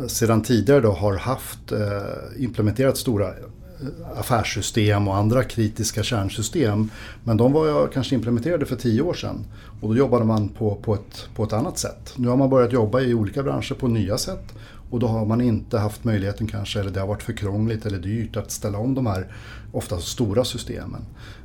sedan 0.07 0.43
tidigare 0.43 0.81
då 0.81 0.93
har 0.93 1.17
haft 1.17 1.73
eh, 1.73 2.43
implementerat 2.45 2.97
stora 2.97 3.29
eh, 3.29 4.19
affärssystem 4.19 5.09
och 5.09 5.17
andra 5.17 5.45
kritiska 5.45 6.03
kärnsystem. 6.03 6.91
Men 7.25 7.37
de 7.37 7.53
var 7.53 7.69
eh, 7.69 7.89
kanske 7.89 8.15
implementerade 8.15 8.67
för 8.67 8.77
tio 8.77 9.03
år 9.03 9.15
sedan 9.15 9.45
och 9.81 9.89
då 9.89 9.97
jobbade 9.97 10.25
man 10.25 10.49
på, 10.49 10.75
på, 10.75 10.95
ett, 10.95 11.29
på 11.35 11.45
ett 11.45 11.53
annat 11.53 11.79
sätt. 11.79 12.13
Nu 12.17 12.29
har 12.29 12.37
man 12.37 12.51
börjat 12.51 12.73
jobba 12.73 13.01
i 13.01 13.15
olika 13.15 13.43
branscher 13.43 13.75
på 13.75 13.89
nya 13.89 14.19
sätt 14.19 14.55
och 14.91 15.01
då 15.01 15.07
har 15.07 15.27
man 15.27 15.41
inte 15.41 15.79
haft 15.79 16.05
möjligheten 16.05 16.47
kanske, 16.47 16.81
eller 16.81 16.91
det 16.91 17.01
har 17.01 17.07
varit 17.07 17.23
för 17.23 17.33
krångligt 17.33 17.87
eller 17.87 17.99
dyrt 17.99 18.37
att 18.37 18.51
ställa 18.51 18.79
om 18.79 18.95
de 18.95 19.07
här 19.07 19.27
ofta 19.73 19.99
stora 19.99 20.45
systemen. 20.45 21.05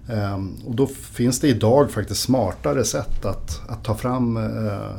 Ehm, 0.10 0.56
och 0.66 0.76
då 0.76 0.88
finns 0.88 1.40
det 1.40 1.48
idag 1.48 1.92
faktiskt 1.92 2.22
smartare 2.22 2.84
sätt 2.84 3.26
att, 3.26 3.62
att 3.70 3.84
ta 3.84 3.96
fram 3.96 4.38
eh, 4.38 4.98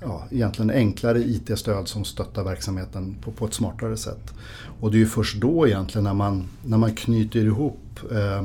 ja, 0.00 0.24
egentligen 0.30 0.70
enklare 0.70 1.18
IT-stöd 1.18 1.88
som 1.88 2.04
stöttar 2.04 2.44
verksamheten 2.44 3.16
på, 3.22 3.32
på 3.32 3.46
ett 3.46 3.54
smartare 3.54 3.96
sätt. 3.96 4.34
Och 4.80 4.90
det 4.90 4.96
är 4.96 5.00
ju 5.00 5.06
först 5.06 5.40
då 5.40 5.66
egentligen 5.66 6.04
när 6.04 6.14
man, 6.14 6.44
när 6.64 6.78
man 6.78 6.94
knyter 6.94 7.40
ihop 7.40 8.00
eh, 8.12 8.38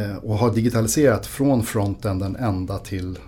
eh, 0.00 0.16
och 0.16 0.38
har 0.38 0.54
digitaliserat 0.54 1.26
från 1.26 1.62
frontenden 1.62 2.36
ända 2.36 2.78
till 2.78 3.18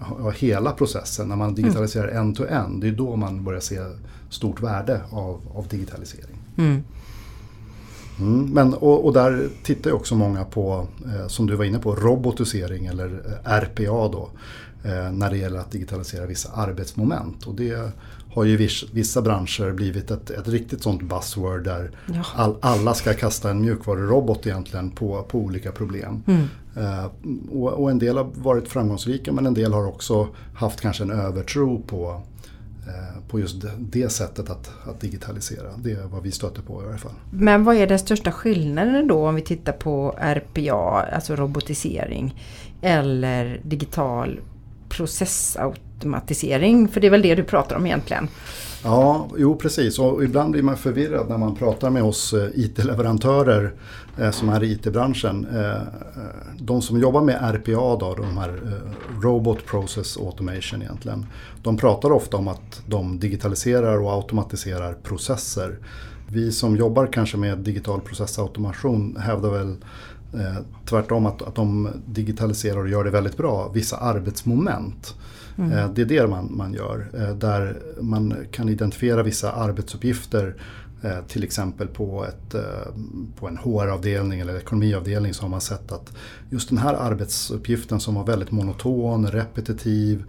ja, 0.00 0.30
hela 0.30 0.72
processen. 0.72 1.28
När 1.28 1.36
man 1.36 1.54
digitaliserar 1.54 2.08
mm. 2.08 2.22
end-to-end, 2.22 2.80
det 2.80 2.88
är 2.88 2.92
då 2.92 3.16
man 3.16 3.44
börjar 3.44 3.60
se 3.60 3.80
stort 4.30 4.62
värde 4.62 5.00
av, 5.10 5.40
av 5.54 5.68
digitalisering. 5.68 6.36
Mm. 6.58 6.82
Mm, 8.20 8.50
men, 8.50 8.74
och, 8.74 9.04
och, 9.04 9.12
där 9.12 9.48
tittar 9.62 9.90
ju 9.90 9.96
också 9.96 10.14
många 10.14 10.44
på, 10.44 10.86
eh, 11.04 11.26
som 11.26 11.46
du 11.46 11.56
var 11.56 11.64
inne 11.64 11.78
på, 11.78 11.94
robotisering 11.94 12.86
eller 12.86 13.06
eh, 13.06 13.52
RPA 13.52 14.08
då. 14.08 14.30
När 15.12 15.30
det 15.30 15.36
gäller 15.36 15.58
att 15.58 15.70
digitalisera 15.70 16.26
vissa 16.26 16.52
arbetsmoment. 16.52 17.46
Och 17.46 17.54
det 17.54 17.92
har 18.34 18.44
ju 18.44 18.56
vissa 18.92 19.22
branscher 19.22 19.72
blivit 19.72 20.10
ett, 20.10 20.30
ett 20.30 20.48
riktigt 20.48 20.82
sånt 20.82 21.02
buzzword 21.02 21.64
där 21.64 21.90
ja. 22.06 22.22
all, 22.34 22.56
alla 22.60 22.94
ska 22.94 23.14
kasta 23.14 23.50
en 23.50 23.60
mjukvarurobot 23.60 24.46
egentligen 24.46 24.90
på, 24.90 25.22
på 25.22 25.38
olika 25.38 25.72
problem. 25.72 26.22
Mm. 26.26 26.42
Uh, 26.76 27.06
och, 27.52 27.72
och, 27.72 27.90
en 27.90 27.98
del 27.98 28.16
har 28.16 28.24
varit 28.34 28.68
framgångsrika 28.68 29.32
men 29.32 29.46
en 29.46 29.54
del 29.54 29.72
har 29.72 29.86
också 29.86 30.28
haft 30.54 30.80
kanske 30.80 31.02
en 31.02 31.10
övertro 31.10 31.82
på, 31.82 32.22
uh, 32.86 33.28
på 33.28 33.40
just 33.40 33.60
det, 33.60 33.72
det 33.78 34.08
sättet 34.08 34.50
att, 34.50 34.70
att, 34.88 35.00
digitalisera. 35.00 35.76
Det 35.76 35.92
är 35.92 36.06
vad 36.06 36.22
vi 36.22 36.32
stöter 36.32 36.62
på 36.62 36.82
i 36.82 36.86
alla 36.86 36.98
fall. 36.98 37.12
Men 37.30 37.64
vad 37.64 37.76
är 37.76 37.86
den 37.86 37.98
största 37.98 38.32
skillnaden 38.32 39.08
då 39.08 39.28
om 39.28 39.34
vi 39.34 39.42
tittar 39.42 39.72
på 39.72 40.14
RPA, 40.18 41.06
alltså 41.12 41.36
robotisering, 41.36 42.42
eller 42.82 43.60
digital 43.64 44.40
processautomatisering? 44.90 46.88
För 46.88 47.00
det 47.00 47.06
är 47.06 47.10
väl 47.10 47.22
det 47.22 47.34
du 47.34 47.44
pratar 47.44 47.76
om 47.76 47.86
egentligen? 47.86 48.28
Ja, 48.84 49.28
jo 49.36 49.56
precis. 49.56 49.98
Och 49.98 50.24
ibland 50.24 50.52
blir 50.52 50.62
man 50.62 50.76
förvirrad 50.76 51.28
när 51.28 51.38
man 51.38 51.54
pratar 51.54 51.90
med 51.90 52.02
oss 52.02 52.32
eh, 52.32 52.48
IT-leverantörer 52.54 53.72
eh, 54.18 54.30
som 54.30 54.48
är 54.48 54.62
i 54.62 54.72
IT-branschen. 54.72 55.46
Eh, 55.54 55.70
eh, 55.70 55.82
de 56.58 56.82
som 56.82 57.00
jobbar 57.00 57.20
med 57.20 57.54
RPA, 57.54 57.96
då, 57.96 58.14
de 58.14 58.38
här 58.38 58.48
eh, 58.48 59.20
Robot 59.22 59.66
Process 59.66 60.16
Automation 60.16 60.82
egentligen. 60.82 61.26
De 61.62 61.76
pratar 61.76 62.12
ofta 62.12 62.36
om 62.36 62.48
att 62.48 62.82
de 62.86 63.18
digitaliserar 63.20 63.98
och 63.98 64.12
automatiserar 64.12 64.92
processer. 64.92 65.78
Vi 66.32 66.52
som 66.52 66.76
jobbar 66.76 67.06
kanske 67.06 67.36
med 67.36 67.58
digital 67.58 68.00
processautomation 68.00 69.16
hävdar 69.20 69.50
väl 69.50 69.76
Eh, 70.34 70.56
tvärtom 70.84 71.26
att, 71.26 71.42
att 71.42 71.54
de 71.54 71.88
digitaliserar 72.06 72.78
och 72.78 72.88
gör 72.88 73.04
det 73.04 73.10
väldigt 73.10 73.36
bra, 73.36 73.70
vissa 73.74 73.96
arbetsmoment. 73.96 75.14
Mm. 75.58 75.72
Eh, 75.72 75.90
det 75.90 76.02
är 76.02 76.06
det 76.06 76.26
man, 76.26 76.56
man 76.56 76.74
gör. 76.74 77.10
Eh, 77.14 77.34
där 77.36 77.78
man 78.00 78.34
kan 78.50 78.68
identifiera 78.68 79.22
vissa 79.22 79.52
arbetsuppgifter 79.52 80.54
eh, 81.02 81.24
till 81.28 81.44
exempel 81.44 81.88
på, 81.88 82.24
ett, 82.24 82.54
eh, 82.54 82.60
på 83.38 83.48
en 83.48 83.56
HR-avdelning 83.56 84.40
eller 84.40 84.56
ekonomiavdelning 84.56 85.34
så 85.34 85.42
har 85.42 85.48
man 85.48 85.60
sett 85.60 85.92
att 85.92 86.12
just 86.50 86.68
den 86.68 86.78
här 86.78 86.94
arbetsuppgiften 86.94 88.00
som 88.00 88.14
var 88.14 88.24
väldigt 88.24 88.50
monoton, 88.50 89.26
repetitiv, 89.26 90.24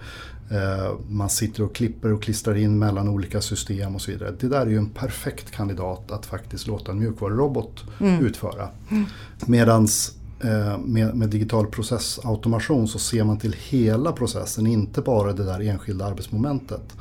man 1.10 1.30
sitter 1.30 1.64
och 1.64 1.76
klipper 1.76 2.14
och 2.14 2.24
klistrar 2.24 2.56
in 2.56 2.80
mellan 2.80 3.10
olika 3.10 3.42
system 3.42 3.96
och 3.96 4.02
så 4.02 4.12
vidare. 4.12 4.34
Det 4.40 4.48
där 4.48 4.62
är 4.62 4.70
ju 4.70 4.78
en 4.78 4.90
perfekt 4.90 5.52
kandidat 5.52 6.12
att 6.12 6.26
faktiskt 6.26 6.68
låta 6.68 6.92
en 6.92 7.00
mjukvarurobot 7.00 7.84
mm. 8.00 8.26
utföra. 8.26 8.70
Mm. 8.90 9.06
Medans 9.46 10.16
eh, 10.44 10.78
med, 10.78 11.16
med, 11.16 11.30
digital 11.30 11.68
processautomation 11.68 12.88
så 12.88 13.00
ser 13.00 13.24
man 13.24 13.38
till 13.38 13.56
hela 13.60 14.12
processen, 14.12 14.68
inte 14.68 15.02
bara 15.02 15.34
det 15.34 15.44
där 15.44 15.60
enskilda 15.60 16.06
arbetsmomentet. 16.06 16.98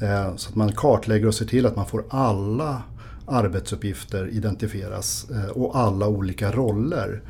Eh, 0.00 0.36
så 0.36 0.48
att 0.48 0.54
man 0.54 0.72
kartlägger 0.72 1.26
och 1.26 1.34
ser 1.34 1.46
till 1.46 1.66
att 1.66 1.76
man 1.76 1.86
får 1.86 2.04
alla 2.08 2.82
arbetsuppgifter 3.26 4.28
identifieras 4.28 5.26
och 5.54 5.78
alla 5.78 6.08
olika 6.08 6.52
roller 6.52 7.22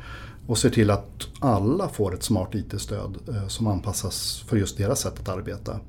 och 0.51 0.57
ser 0.57 0.69
till 0.69 0.91
att 0.91 1.27
alla 1.39 1.89
får 1.89 2.13
ett 2.13 2.23
smart 2.23 2.55
IT-stöd 2.55 3.17
eh, 3.27 3.47
som 3.47 3.67
anpassas 3.67 4.43
för 4.47 4.57
just 4.57 4.77
deras 4.77 4.99
sätt 4.99 5.19
att 5.19 5.29
arbeta. 5.29 5.79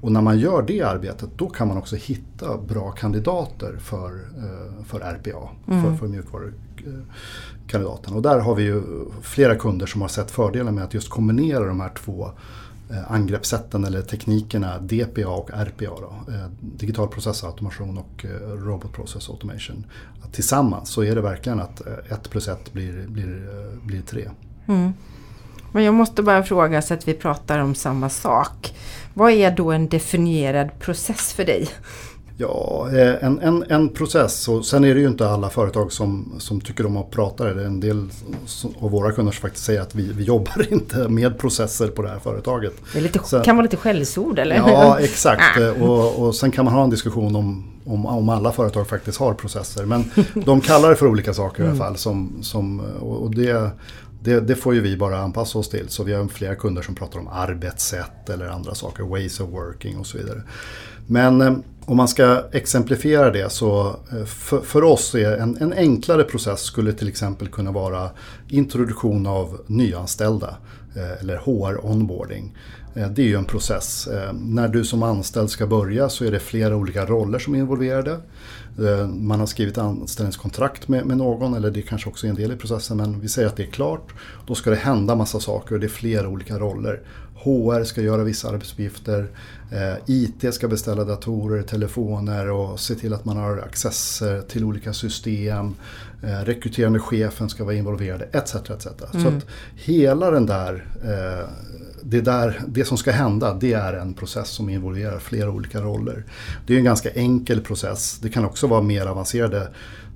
Och 0.00 0.12
när 0.12 0.20
man 0.20 0.38
gör 0.38 0.62
det 0.62 0.82
arbetet 0.82 1.28
då 1.36 1.48
kan 1.48 1.68
man 1.68 1.76
också 1.76 1.96
hitta 1.96 2.58
bra 2.58 2.90
kandidater 2.90 3.76
för, 3.76 4.10
eh, 4.36 4.84
för 4.84 5.00
RPA, 5.00 5.48
mm. 5.68 5.82
för, 5.82 5.94
för 5.96 6.06
mjukvarukandidaten. 6.06 8.14
Och 8.14 8.22
där 8.22 8.38
har 8.38 8.54
vi 8.54 8.62
ju 8.62 8.82
flera 9.22 9.54
kunder 9.54 9.86
som 9.86 10.00
har 10.00 10.08
sett 10.08 10.30
fördelen 10.30 10.74
med 10.74 10.84
att 10.84 10.94
just 10.94 11.10
kombinera 11.10 11.66
de 11.66 11.80
här 11.80 11.92
två 11.94 12.30
Eh, 12.92 13.12
angreppssätten 13.12 13.84
eller 13.84 14.02
teknikerna 14.02 14.78
DPA 14.78 15.28
och 15.28 15.50
RPA. 15.50 16.00
Då, 16.00 16.32
eh, 16.32 16.46
digital 16.60 17.08
processautomation 17.08 17.98
och 17.98 18.24
eh, 18.24 18.48
Robot 18.48 18.92
Process 18.92 19.28
Automation. 19.28 19.86
Tillsammans 20.32 20.90
så 20.90 21.04
är 21.04 21.14
det 21.14 21.20
verkligen 21.20 21.60
att 21.60 21.80
ett 22.10 22.30
plus 22.30 22.48
ett 22.48 22.72
blir, 22.72 23.06
blir, 23.06 23.48
blir 23.86 24.02
tre. 24.02 24.30
Mm. 24.68 24.92
Men 25.72 25.84
jag 25.84 25.94
måste 25.94 26.22
bara 26.22 26.42
fråga 26.42 26.82
så 26.82 26.94
att 26.94 27.08
vi 27.08 27.14
pratar 27.14 27.58
om 27.58 27.74
samma 27.74 28.08
sak. 28.08 28.74
Vad 29.14 29.32
är 29.32 29.50
då 29.50 29.72
en 29.72 29.88
definierad 29.88 30.78
process 30.78 31.32
för 31.32 31.44
dig? 31.44 31.68
Ja, 32.42 32.88
eh, 32.92 33.24
en, 33.24 33.40
en, 33.40 33.64
en 33.68 33.88
process. 33.88 34.48
Och 34.48 34.66
sen 34.66 34.84
är 34.84 34.94
det 34.94 35.00
ju 35.00 35.06
inte 35.06 35.28
alla 35.28 35.50
företag 35.50 35.92
som, 35.92 36.34
som 36.38 36.60
tycker 36.60 36.86
om 36.86 36.96
att 36.96 37.10
prata. 37.10 37.44
Det 37.44 37.62
är 37.62 37.66
en 37.66 37.80
del 37.80 38.08
av 38.80 38.90
våra 38.90 39.12
kunder 39.12 39.32
som 39.32 39.40
faktiskt 39.40 39.64
säger 39.64 39.80
att 39.80 39.94
vi, 39.94 40.12
vi 40.12 40.24
jobbar 40.24 40.72
inte 40.72 41.08
med 41.08 41.38
processer 41.38 41.88
på 41.88 42.02
det 42.02 42.08
här 42.08 42.18
företaget. 42.18 42.72
Det 42.92 43.00
lite, 43.00 43.18
Så, 43.24 43.40
kan 43.40 43.56
vara 43.56 43.62
lite 43.62 43.76
skällsord 43.76 44.38
eller? 44.38 44.56
Ja, 44.56 44.98
exakt. 45.00 45.42
Ah. 45.60 45.84
Och, 45.84 46.26
och 46.26 46.34
sen 46.34 46.50
kan 46.50 46.64
man 46.64 46.74
ha 46.74 46.84
en 46.84 46.90
diskussion 46.90 47.36
om, 47.36 47.64
om, 47.84 48.06
om 48.06 48.28
alla 48.28 48.52
företag 48.52 48.88
faktiskt 48.88 49.18
har 49.18 49.34
processer. 49.34 49.86
Men 49.86 50.04
de 50.44 50.60
kallar 50.60 50.90
det 50.90 50.96
för 50.96 51.06
olika 51.06 51.34
saker 51.34 51.64
i 51.64 51.66
alla 51.66 51.76
fall. 51.76 51.96
Som, 51.96 52.32
som, 52.42 52.80
och 53.00 53.34
det, 53.34 53.70
det, 54.22 54.40
det, 54.40 54.56
får 54.56 54.74
ju 54.74 54.80
vi 54.80 54.96
bara 54.96 55.18
anpassa 55.18 55.58
oss 55.58 55.68
till. 55.68 55.88
Så 55.88 56.04
vi 56.04 56.12
har 56.12 56.28
flera 56.28 56.54
kunder 56.54 56.82
som 56.82 56.94
pratar 56.94 57.18
om 57.18 57.28
arbetssätt 57.28 58.30
eller 58.30 58.46
andra 58.46 58.74
saker, 58.74 59.02
ways 59.02 59.40
of 59.40 59.50
working 59.50 59.98
och 59.98 60.06
så 60.06 60.18
vidare. 60.18 60.42
Men 61.06 61.40
eh, 61.40 61.52
om 61.86 61.96
man 61.96 62.08
ska 62.08 62.44
exemplifiera 62.52 63.30
det 63.30 63.52
så 63.52 63.96
eh, 64.12 64.24
för, 64.24 64.60
för 64.60 64.84
oss 64.84 65.14
är 65.14 65.36
en, 65.36 65.56
en, 65.60 65.72
enklare 65.72 66.24
process 66.24 66.60
skulle 66.60 66.92
till 66.92 67.08
exempel 67.08 67.48
kunna 67.48 67.72
vara 67.72 68.10
introduktion 68.48 69.26
av 69.26 69.60
nyanställda 69.66 70.56
eh, 70.96 71.20
eller 71.20 71.36
HR 71.36 71.86
onboarding. 71.86 72.56
Eh, 72.94 73.08
det 73.10 73.22
är 73.22 73.26
ju 73.26 73.36
en 73.36 73.44
process. 73.44 74.08
När 74.32 74.68
du 74.68 74.84
som 74.84 75.02
anställd 75.02 75.50
ska 75.50 75.66
börja 75.66 76.08
så 76.08 76.24
är 76.24 76.30
det 76.30 76.40
flera 76.40 76.76
olika 76.76 77.06
roller 77.06 77.38
som 77.38 77.54
är 77.54 77.58
involverade. 77.58 78.20
Man 79.08 79.40
har 79.40 79.46
skrivit 79.46 79.78
anställningskontrakt 79.78 80.88
med, 80.88 81.06
med 81.06 81.16
någon 81.16 81.54
eller 81.54 81.70
det 81.70 81.82
kanske 81.82 82.08
också 82.10 82.26
är 82.26 82.30
en 82.30 82.36
del 82.36 82.52
i 82.52 82.56
processen 82.56 82.96
men 82.96 83.20
vi 83.20 83.28
säger 83.28 83.48
att 83.48 83.56
det 83.56 83.62
är 83.62 83.70
klart. 83.70 84.12
Då 84.46 84.54
ska 84.54 84.70
det 84.70 84.76
hända 84.76 85.14
massa 85.14 85.40
saker 85.40 85.74
och 85.74 85.80
det 85.80 85.86
är 85.86 85.88
flera 85.88 86.28
olika 86.28 86.58
roller. 86.58 87.00
HR 87.44 87.84
ska 87.84 88.00
göra 88.00 88.24
vissa 88.24 88.48
arbetsuppgifter. 88.48 89.28
Eh, 89.70 89.94
IT 90.06 90.54
ska 90.54 90.68
beställa 90.68 91.04
datorer, 91.04 91.62
telefoner 91.62 92.50
och 92.50 92.80
se 92.80 92.94
till 92.94 93.14
att 93.14 93.24
man 93.24 93.36
har 93.36 93.58
access 93.58 94.22
till 94.48 94.64
olika 94.64 94.92
system. 94.92 95.74
Eh, 96.22 96.44
rekryterande 96.44 96.98
chefen 96.98 97.48
ska 97.48 97.64
vara 97.64 97.74
involverad 97.74 98.22
etc. 98.32 98.54
etc. 98.54 98.86
Mm. 99.14 99.22
Så 99.22 99.28
att 99.28 99.46
hela 99.74 100.30
den 100.30 100.46
där, 100.46 100.86
eh, 101.04 101.48
det, 102.02 102.20
där, 102.20 102.60
det 102.68 102.84
som 102.84 102.98
ska 102.98 103.10
hända 103.10 103.54
det 103.54 103.72
är 103.72 103.92
en 103.92 104.14
process 104.14 104.48
som 104.48 104.68
involverar 104.68 105.18
flera 105.18 105.50
olika 105.50 105.80
roller. 105.80 106.24
Det 106.66 106.74
är 106.74 106.78
en 106.78 106.84
ganska 106.84 107.10
enkel 107.10 107.60
process. 107.60 108.18
Det 108.22 108.28
kan 108.28 108.44
också 108.44 108.66
vara 108.66 108.82
mer 108.82 109.06
avancerade 109.06 109.68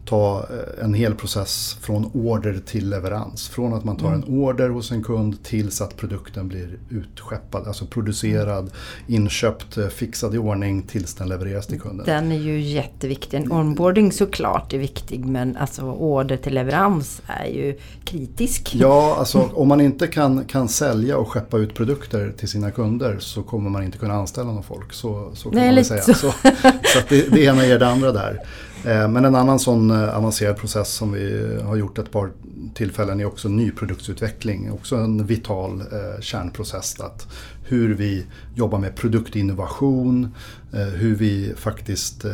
ta 0.06 0.46
eh, 0.50 0.84
en 0.84 0.94
hel 0.94 1.14
process 1.14 1.76
från 1.80 2.10
order 2.14 2.60
till 2.66 2.90
leverans. 2.90 3.48
Från 3.48 3.74
att 3.74 3.84
man 3.84 3.96
tar 3.96 4.12
en 4.12 4.22
mm. 4.22 4.40
order 4.40 4.68
hos 4.68 4.90
en 4.90 5.02
kund 5.02 5.42
tills 5.42 5.80
att 5.80 5.96
produkten 5.96 6.48
blir 6.48 6.78
utskeppad, 6.90 7.66
alltså 7.66 7.86
producerad, 7.86 8.70
inköpt, 9.06 9.76
eh, 9.76 9.86
fixad 9.86 10.34
i 10.34 10.38
ordning 10.38 10.82
tills 10.82 11.14
den 11.14 11.28
levereras 11.28 11.66
till 11.66 11.80
kunden. 11.80 12.06
Den 12.06 12.32
är 12.32 12.38
ju 12.38 12.60
jätteviktig. 12.60 13.36
En 13.36 13.52
onboarding 13.52 14.12
såklart 14.12 14.72
är 14.72 14.78
viktig 14.78 15.24
men 15.24 15.56
alltså 15.56 15.82
order 15.82 16.36
till 16.36 16.54
leverans 16.54 17.22
är 17.26 17.46
ju 17.46 17.78
kritisk. 18.04 18.74
Ja, 18.74 19.16
alltså 19.18 19.50
om 19.54 19.68
man 19.68 19.80
inte 19.80 20.06
kan, 20.06 20.44
kan 20.44 20.68
sälja 20.68 21.18
och 21.18 21.28
skeppa 21.28 21.58
ut 21.58 21.74
produkter 21.74 22.32
till 22.36 22.48
sina 22.48 22.70
kunder 22.70 23.16
så 23.18 23.42
kommer 23.42 23.70
man 23.70 23.82
inte 23.82 23.98
kunna 23.98 24.14
anställa 24.14 24.52
någon 24.52 24.62
folk. 24.62 24.92
Så, 24.92 25.30
så 25.34 25.50
kan 25.50 25.58
Nej, 25.58 25.66
man 25.66 25.74
väl 25.74 25.84
säga. 25.84 26.02
Så, 26.02 26.14
så 26.14 26.32
det, 27.08 27.32
det 27.32 27.44
ena 27.44 27.66
ger 27.66 27.78
det 27.78 27.88
andra 27.88 28.12
där. 28.12 28.40
Eh, 28.86 29.08
men 29.08 29.24
en 29.24 29.34
annan 29.34 29.58
sån 29.58 29.90
eh, 29.90 30.16
avancerad 30.16 30.56
process 30.56 30.94
som 30.94 31.12
vi 31.12 31.56
har 31.64 31.76
gjort 31.76 31.98
ett 31.98 32.10
par 32.10 32.30
tillfällen 32.74 33.20
är 33.20 33.24
också 33.24 33.48
nyproduktsutveckling. 33.48 34.72
Också 34.72 34.96
en 34.96 35.26
vital 35.26 35.80
eh, 35.80 36.20
kärnprocess. 36.20 37.00
Att 37.00 37.26
hur 37.68 37.94
vi 37.94 38.26
jobbar 38.54 38.78
med 38.78 38.96
produktinnovation, 38.96 40.34
hur 40.72 41.14
vi 41.14 41.52
faktiskt 41.56 42.24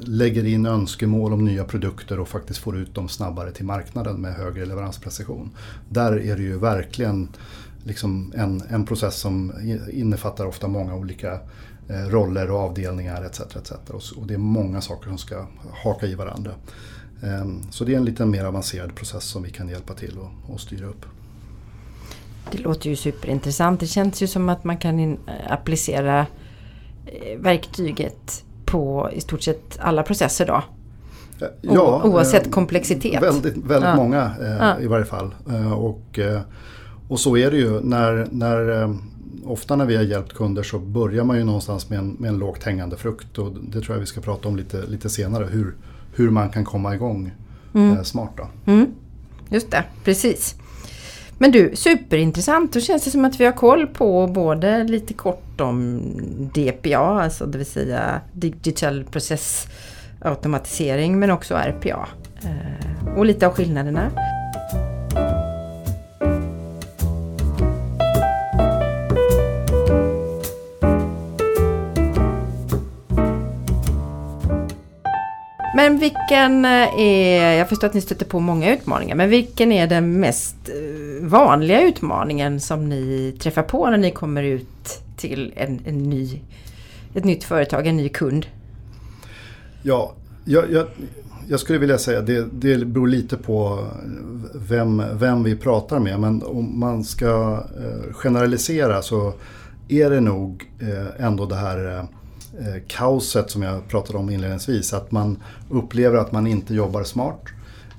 lägger 0.00 0.44
in 0.44 0.66
önskemål 0.66 1.32
om 1.32 1.44
nya 1.44 1.64
produkter 1.64 2.20
och 2.20 2.28
faktiskt 2.28 2.60
får 2.60 2.78
ut 2.78 2.94
dem 2.94 3.08
snabbare 3.08 3.50
till 3.50 3.64
marknaden 3.64 4.20
med 4.20 4.34
högre 4.34 4.66
leveransprecision. 4.66 5.50
Där 5.88 6.12
är 6.12 6.36
det 6.36 6.42
ju 6.42 6.58
verkligen 6.58 7.28
liksom 7.84 8.32
en, 8.36 8.62
en 8.68 8.86
process 8.86 9.16
som 9.20 9.52
innefattar 9.92 10.46
ofta 10.46 10.68
många 10.68 10.94
olika 10.94 11.38
roller 11.88 12.50
och 12.50 12.58
avdelningar 12.58 13.24
etc. 13.24 13.40
etc. 13.40 13.72
Och 14.16 14.26
det 14.26 14.34
är 14.34 14.38
många 14.38 14.80
saker 14.80 15.08
som 15.08 15.18
ska 15.18 15.46
haka 15.84 16.06
i 16.06 16.14
varandra. 16.14 16.50
Ehm, 17.22 17.62
så 17.70 17.84
det 17.84 17.92
är 17.92 17.96
en 17.96 18.04
lite 18.04 18.26
mer 18.26 18.44
avancerad 18.44 18.94
process 18.94 19.24
som 19.24 19.42
vi 19.42 19.50
kan 19.50 19.68
hjälpa 19.68 19.94
till 19.94 20.18
att 20.54 20.60
styra 20.60 20.86
upp. 20.86 21.06
Det 22.50 22.58
låter 22.58 22.90
ju 22.90 22.96
superintressant. 22.96 23.80
Det 23.80 23.86
känns 23.86 24.22
ju 24.22 24.26
som 24.26 24.48
att 24.48 24.64
man 24.64 24.76
kan 24.76 25.18
applicera 25.48 26.26
eh, 27.06 27.38
verktyget 27.38 28.44
på 28.64 29.10
i 29.12 29.20
stort 29.20 29.42
sett 29.42 29.78
alla 29.80 30.02
processer 30.02 30.46
då. 30.46 30.62
Eh, 31.40 31.48
ja, 31.60 32.02
oavsett 32.04 32.50
komplexitet. 32.50 33.22
Väldigt, 33.22 33.56
väldigt 33.56 33.88
ja. 33.88 33.96
många 33.96 34.30
ja. 34.40 34.80
i 34.80 34.86
varje 34.86 35.04
fall. 35.04 35.34
Och, 35.76 36.18
och 37.08 37.20
så 37.20 37.36
är 37.36 37.50
det 37.50 37.56
ju 37.56 37.80
när, 37.80 38.28
när 38.30 38.88
ofta 39.44 39.76
när 39.76 39.86
vi 39.86 39.96
har 39.96 40.02
hjälpt 40.02 40.32
kunder 40.32 40.62
så 40.62 40.78
börjar 40.78 41.24
man 41.24 41.38
ju 41.38 41.44
någonstans 41.44 41.90
med 41.90 41.98
en, 41.98 42.16
med 42.18 42.28
en 42.28 42.38
lågt 42.38 42.64
hängande 42.64 42.96
frukt 42.96 43.38
och 43.38 43.52
det 43.52 43.80
tror 43.80 43.96
jag 43.96 44.00
vi 44.00 44.06
ska 44.06 44.20
prata 44.20 44.48
om 44.48 44.56
lite, 44.56 44.86
lite 44.86 45.10
senare. 45.10 45.44
Hur, 45.44 45.74
hur 46.14 46.30
man 46.30 46.50
kan 46.50 46.64
komma 46.64 46.94
igång 46.94 47.32
mm. 47.74 47.96
eh, 47.96 48.02
smart. 48.02 48.30
Då. 48.36 48.72
Mm. 48.72 48.86
Just 49.48 49.70
det, 49.70 49.84
precis. 50.04 50.54
Men 51.38 51.50
du, 51.50 51.76
superintressant. 51.76 52.72
Då 52.72 52.80
känns 52.80 53.04
det 53.04 53.10
som 53.10 53.24
att 53.24 53.40
vi 53.40 53.44
har 53.44 53.52
koll 53.52 53.86
på 53.86 54.26
både 54.26 54.84
lite 54.84 55.14
kort 55.14 55.60
om 55.60 56.00
DPA, 56.54 56.98
alltså 56.98 57.46
det 57.46 57.58
vill 57.58 57.66
säga 57.66 58.20
Digital 58.32 59.04
Process 59.04 59.66
Automatisering, 60.20 61.18
men 61.18 61.30
också 61.30 61.54
RPA. 61.54 62.08
Eh, 62.42 63.16
och 63.16 63.26
lite 63.26 63.46
av 63.46 63.52
skillnaderna. 63.52 64.10
Men 75.82 75.98
vilken 75.98 76.64
eh, 76.64 77.00
är, 77.00 77.52
jag 77.58 77.68
förstår 77.68 77.86
att 77.86 77.94
ni 77.94 78.00
stöter 78.00 78.26
på 78.26 78.40
många 78.40 78.74
utmaningar, 78.74 79.16
men 79.16 79.28
vilken 79.28 79.72
är 79.72 79.86
den 79.86 80.20
mest 80.20 80.56
eh, 80.68 81.26
vanliga 81.26 81.82
utmaningen 81.82 82.60
som 82.60 82.88
ni 82.88 83.36
träffar 83.40 83.62
på 83.62 83.90
när 83.90 83.98
ni 83.98 84.10
kommer 84.10 84.42
ut 84.42 85.02
till 85.16 85.52
en, 85.56 85.80
en 85.86 86.02
ny, 86.02 86.40
ett 87.14 87.24
nytt 87.24 87.44
företag, 87.44 87.86
en 87.86 87.96
ny 87.96 88.08
kund? 88.08 88.46
Ja, 89.82 90.12
jag, 90.44 90.70
jag, 90.70 90.86
jag 91.48 91.60
skulle 91.60 91.78
vilja 91.78 91.98
säga 91.98 92.20
det, 92.20 92.46
det 92.52 92.84
beror 92.84 93.08
lite 93.08 93.36
på 93.36 93.86
vem, 94.54 95.02
vem 95.12 95.42
vi 95.42 95.56
pratar 95.56 95.98
med. 95.98 96.20
Men 96.20 96.42
om 96.42 96.80
man 96.80 97.04
ska 97.04 97.64
eh, 97.78 98.12
generalisera 98.12 99.02
så 99.02 99.34
är 99.88 100.10
det 100.10 100.20
nog 100.20 100.70
ändå 101.18 101.46
det 101.46 101.56
här 101.56 102.06
eh, 102.60 102.82
kaoset 102.86 103.50
som 103.50 103.62
jag 103.62 103.88
pratade 103.88 104.18
om 104.18 104.30
inledningsvis. 104.30 104.92
Att 104.92 105.12
man 105.12 105.42
upplever 105.70 106.18
att 106.18 106.32
man 106.32 106.46
inte 106.46 106.74
jobbar 106.74 107.04
smart. 107.04 107.42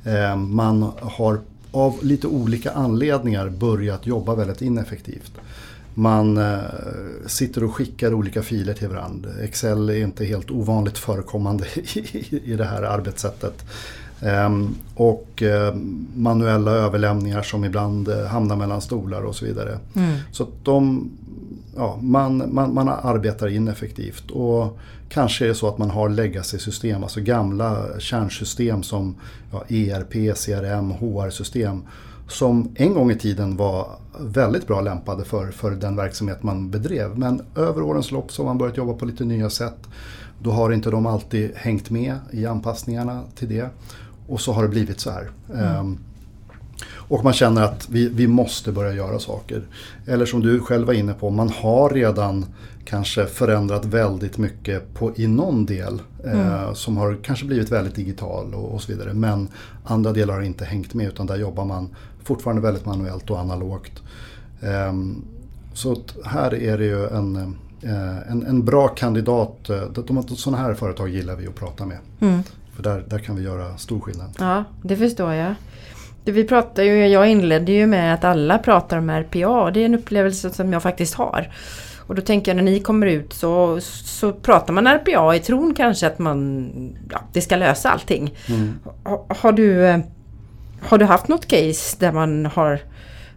Eh, 0.05 0.35
man 0.35 0.91
har 1.01 1.39
av 1.71 1.99
lite 2.01 2.27
olika 2.27 2.71
anledningar 2.71 3.49
börjat 3.49 4.07
jobba 4.07 4.35
väldigt 4.35 4.61
ineffektivt. 4.61 5.31
Man 5.93 6.37
eh, 6.37 6.59
sitter 7.27 7.63
och 7.63 7.75
skickar 7.75 8.13
olika 8.13 8.43
filer 8.43 8.73
till 8.73 8.87
varandra. 8.87 9.29
Excel 9.41 9.89
är 9.89 9.95
inte 9.95 10.25
helt 10.25 10.51
ovanligt 10.51 10.97
förekommande 10.97 11.65
i, 11.75 12.41
i 12.43 12.55
det 12.55 12.65
här 12.65 12.83
arbetssättet. 12.83 13.65
Um, 14.21 14.75
och 14.95 15.43
manuella 16.15 16.71
överlämningar 16.71 17.41
som 17.41 17.65
ibland 17.65 18.09
hamnar 18.09 18.55
mellan 18.55 18.81
stolar 18.81 19.21
och 19.21 19.35
så 19.35 19.45
vidare. 19.45 19.79
Mm. 19.95 20.17
Så 20.31 20.47
de 20.63 21.11
ja, 21.75 21.99
man, 22.01 22.53
man, 22.53 22.73
man 22.73 22.89
arbetar 22.89 23.47
ineffektivt. 23.47 24.31
Och 24.31 24.79
kanske 25.09 25.45
är 25.45 25.47
det 25.47 25.55
så 25.55 25.67
att 25.67 25.77
man 25.77 25.89
har 25.89 26.09
legacy-system, 26.09 27.03
alltså 27.03 27.21
gamla 27.21 27.99
kärnsystem 27.99 28.83
som 28.83 29.15
ja, 29.51 29.63
ERP, 29.69 30.35
CRM, 30.37 30.91
HR-system. 30.91 31.81
Som 32.27 32.71
en 32.75 32.93
gång 32.93 33.11
i 33.11 33.15
tiden 33.15 33.57
var 33.57 33.87
väldigt 34.19 34.67
bra 34.67 34.81
lämpade 34.81 35.25
för, 35.25 35.51
för 35.51 35.71
den 35.71 35.95
verksamhet 35.95 36.43
man 36.43 36.71
bedrev. 36.71 37.17
Men 37.19 37.41
över 37.55 37.81
årens 37.81 38.11
lopp 38.11 38.31
så 38.31 38.41
har 38.41 38.47
man 38.47 38.57
börjat 38.57 38.77
jobba 38.77 38.93
på 38.93 39.05
lite 39.05 39.25
nya 39.25 39.49
sätt. 39.49 39.77
Då 40.39 40.51
har 40.51 40.71
inte 40.71 40.89
de 40.89 41.05
alltid 41.05 41.51
hängt 41.55 41.89
med 41.89 42.15
i 42.31 42.45
anpassningarna 42.45 43.23
till 43.35 43.49
det. 43.49 43.69
Och 44.27 44.41
så 44.41 44.53
har 44.53 44.63
det 44.63 44.69
blivit 44.69 44.99
så 44.99 45.11
här. 45.11 45.29
Mm. 45.53 45.97
Och 47.07 47.23
man 47.23 47.33
känner 47.33 47.61
att 47.61 47.89
vi, 47.89 48.07
vi 48.09 48.27
måste 48.27 48.71
börja 48.71 48.93
göra 48.93 49.19
saker. 49.19 49.61
Eller 50.05 50.25
som 50.25 50.41
du 50.41 50.59
själv 50.59 50.87
var 50.87 50.93
inne 50.93 51.13
på, 51.13 51.29
man 51.29 51.49
har 51.49 51.89
redan 51.89 52.45
kanske 52.85 53.25
förändrat 53.25 53.85
väldigt 53.85 54.37
mycket 54.37 54.93
på, 54.93 55.11
i 55.15 55.27
någon 55.27 55.65
del 55.65 56.01
eh, 56.23 56.31
mm. 56.31 56.53
eh, 56.53 56.73
som 56.73 56.97
har 56.97 57.17
kanske 57.23 57.45
blivit 57.45 57.71
väldigt 57.71 57.95
digital 57.95 58.53
och, 58.53 58.73
och, 58.73 58.81
så 58.81 58.91
vidare. 58.91 59.13
Men 59.13 59.47
andra 59.83 60.11
delar 60.11 60.33
har 60.33 60.41
inte 60.41 60.65
hängt 60.65 60.93
med 60.93 61.07
utan 61.07 61.27
där 61.27 61.35
jobbar 61.35 61.65
man 61.65 61.89
fortfarande 62.23 62.61
väldigt 62.61 62.85
manuellt 62.85 63.29
och 63.29 63.39
analogt. 63.39 64.01
Eh, 64.61 64.93
så 65.73 65.97
här 66.25 66.53
är 66.53 66.77
det 66.77 66.85
ju 66.85 67.07
en, 67.07 67.35
eh, 67.81 68.31
en, 68.31 68.45
en 68.45 68.65
bra 68.65 68.87
kandidat. 68.87 69.69
De, 70.07 70.27
sådana 70.27 70.63
här 70.63 70.73
företag 70.73 71.09
gillar 71.09 71.35
vi 71.35 71.47
att 71.47 71.55
prata 71.55 71.85
med. 71.85 71.97
Mm. 72.19 72.43
För 72.75 72.83
där, 72.83 73.03
där 73.07 73.19
kan 73.19 73.35
vi 73.35 73.43
göra 73.43 73.77
stor 73.77 73.99
skillnad. 73.99 74.29
Ja, 74.39 74.63
det 74.81 74.97
förstår 74.97 75.33
jag. 75.33 75.55
Vi 76.25 76.43
pratar 76.43 76.83
ju, 76.83 77.07
jag 77.07 77.29
inledde 77.29 77.71
ju 77.71 77.87
med 77.87 78.13
att 78.13 78.23
alla 78.23 78.57
pratar 78.57 78.97
om 78.97 79.09
RPA 79.09 79.63
och 79.63 79.73
det 79.73 79.79
är 79.79 79.85
en 79.85 79.95
upplevelse 79.95 80.49
som 80.49 80.73
jag 80.73 80.83
faktiskt 80.83 81.13
har. 81.13 81.51
Och 82.07 82.15
då 82.15 82.21
tänker 82.21 82.51
jag 82.51 82.55
när 82.55 82.71
ni 82.71 82.79
kommer 82.79 83.07
ut 83.07 83.33
så, 83.33 83.79
så 83.81 84.31
pratar 84.31 84.73
man 84.73 84.87
RPA 84.87 85.35
i 85.35 85.39
tron 85.39 85.73
kanske 85.73 86.07
att 86.07 86.19
man, 86.19 86.69
ja, 87.11 87.19
det 87.33 87.41
ska 87.41 87.55
lösa 87.55 87.89
allting. 87.89 88.35
Mm. 88.49 88.73
Har, 89.03 89.25
har, 89.29 89.51
du, 89.51 90.01
har 90.81 90.97
du 90.97 91.05
haft 91.05 91.27
något 91.27 91.45
case 91.45 91.97
där 91.99 92.11
man 92.11 92.45
har, 92.45 92.79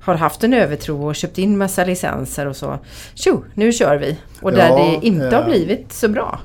har 0.01 0.15
haft 0.15 0.45
en 0.45 0.55
övertro 0.55 1.07
och 1.07 1.17
köpt 1.17 1.39
in 1.39 1.59
massa 1.59 1.85
licenser 1.85 2.47
och 2.47 2.57
så, 2.57 2.79
tjo, 3.15 3.45
nu 3.55 3.73
kör 3.73 3.97
vi. 3.97 4.19
Och 4.41 4.53
där 4.53 4.69
ja, 4.69 4.77
det 4.77 5.07
inte 5.07 5.27
eh, 5.27 5.35
har 5.35 5.45
blivit 5.45 5.93
så 5.93 6.09
bra. 6.09 6.41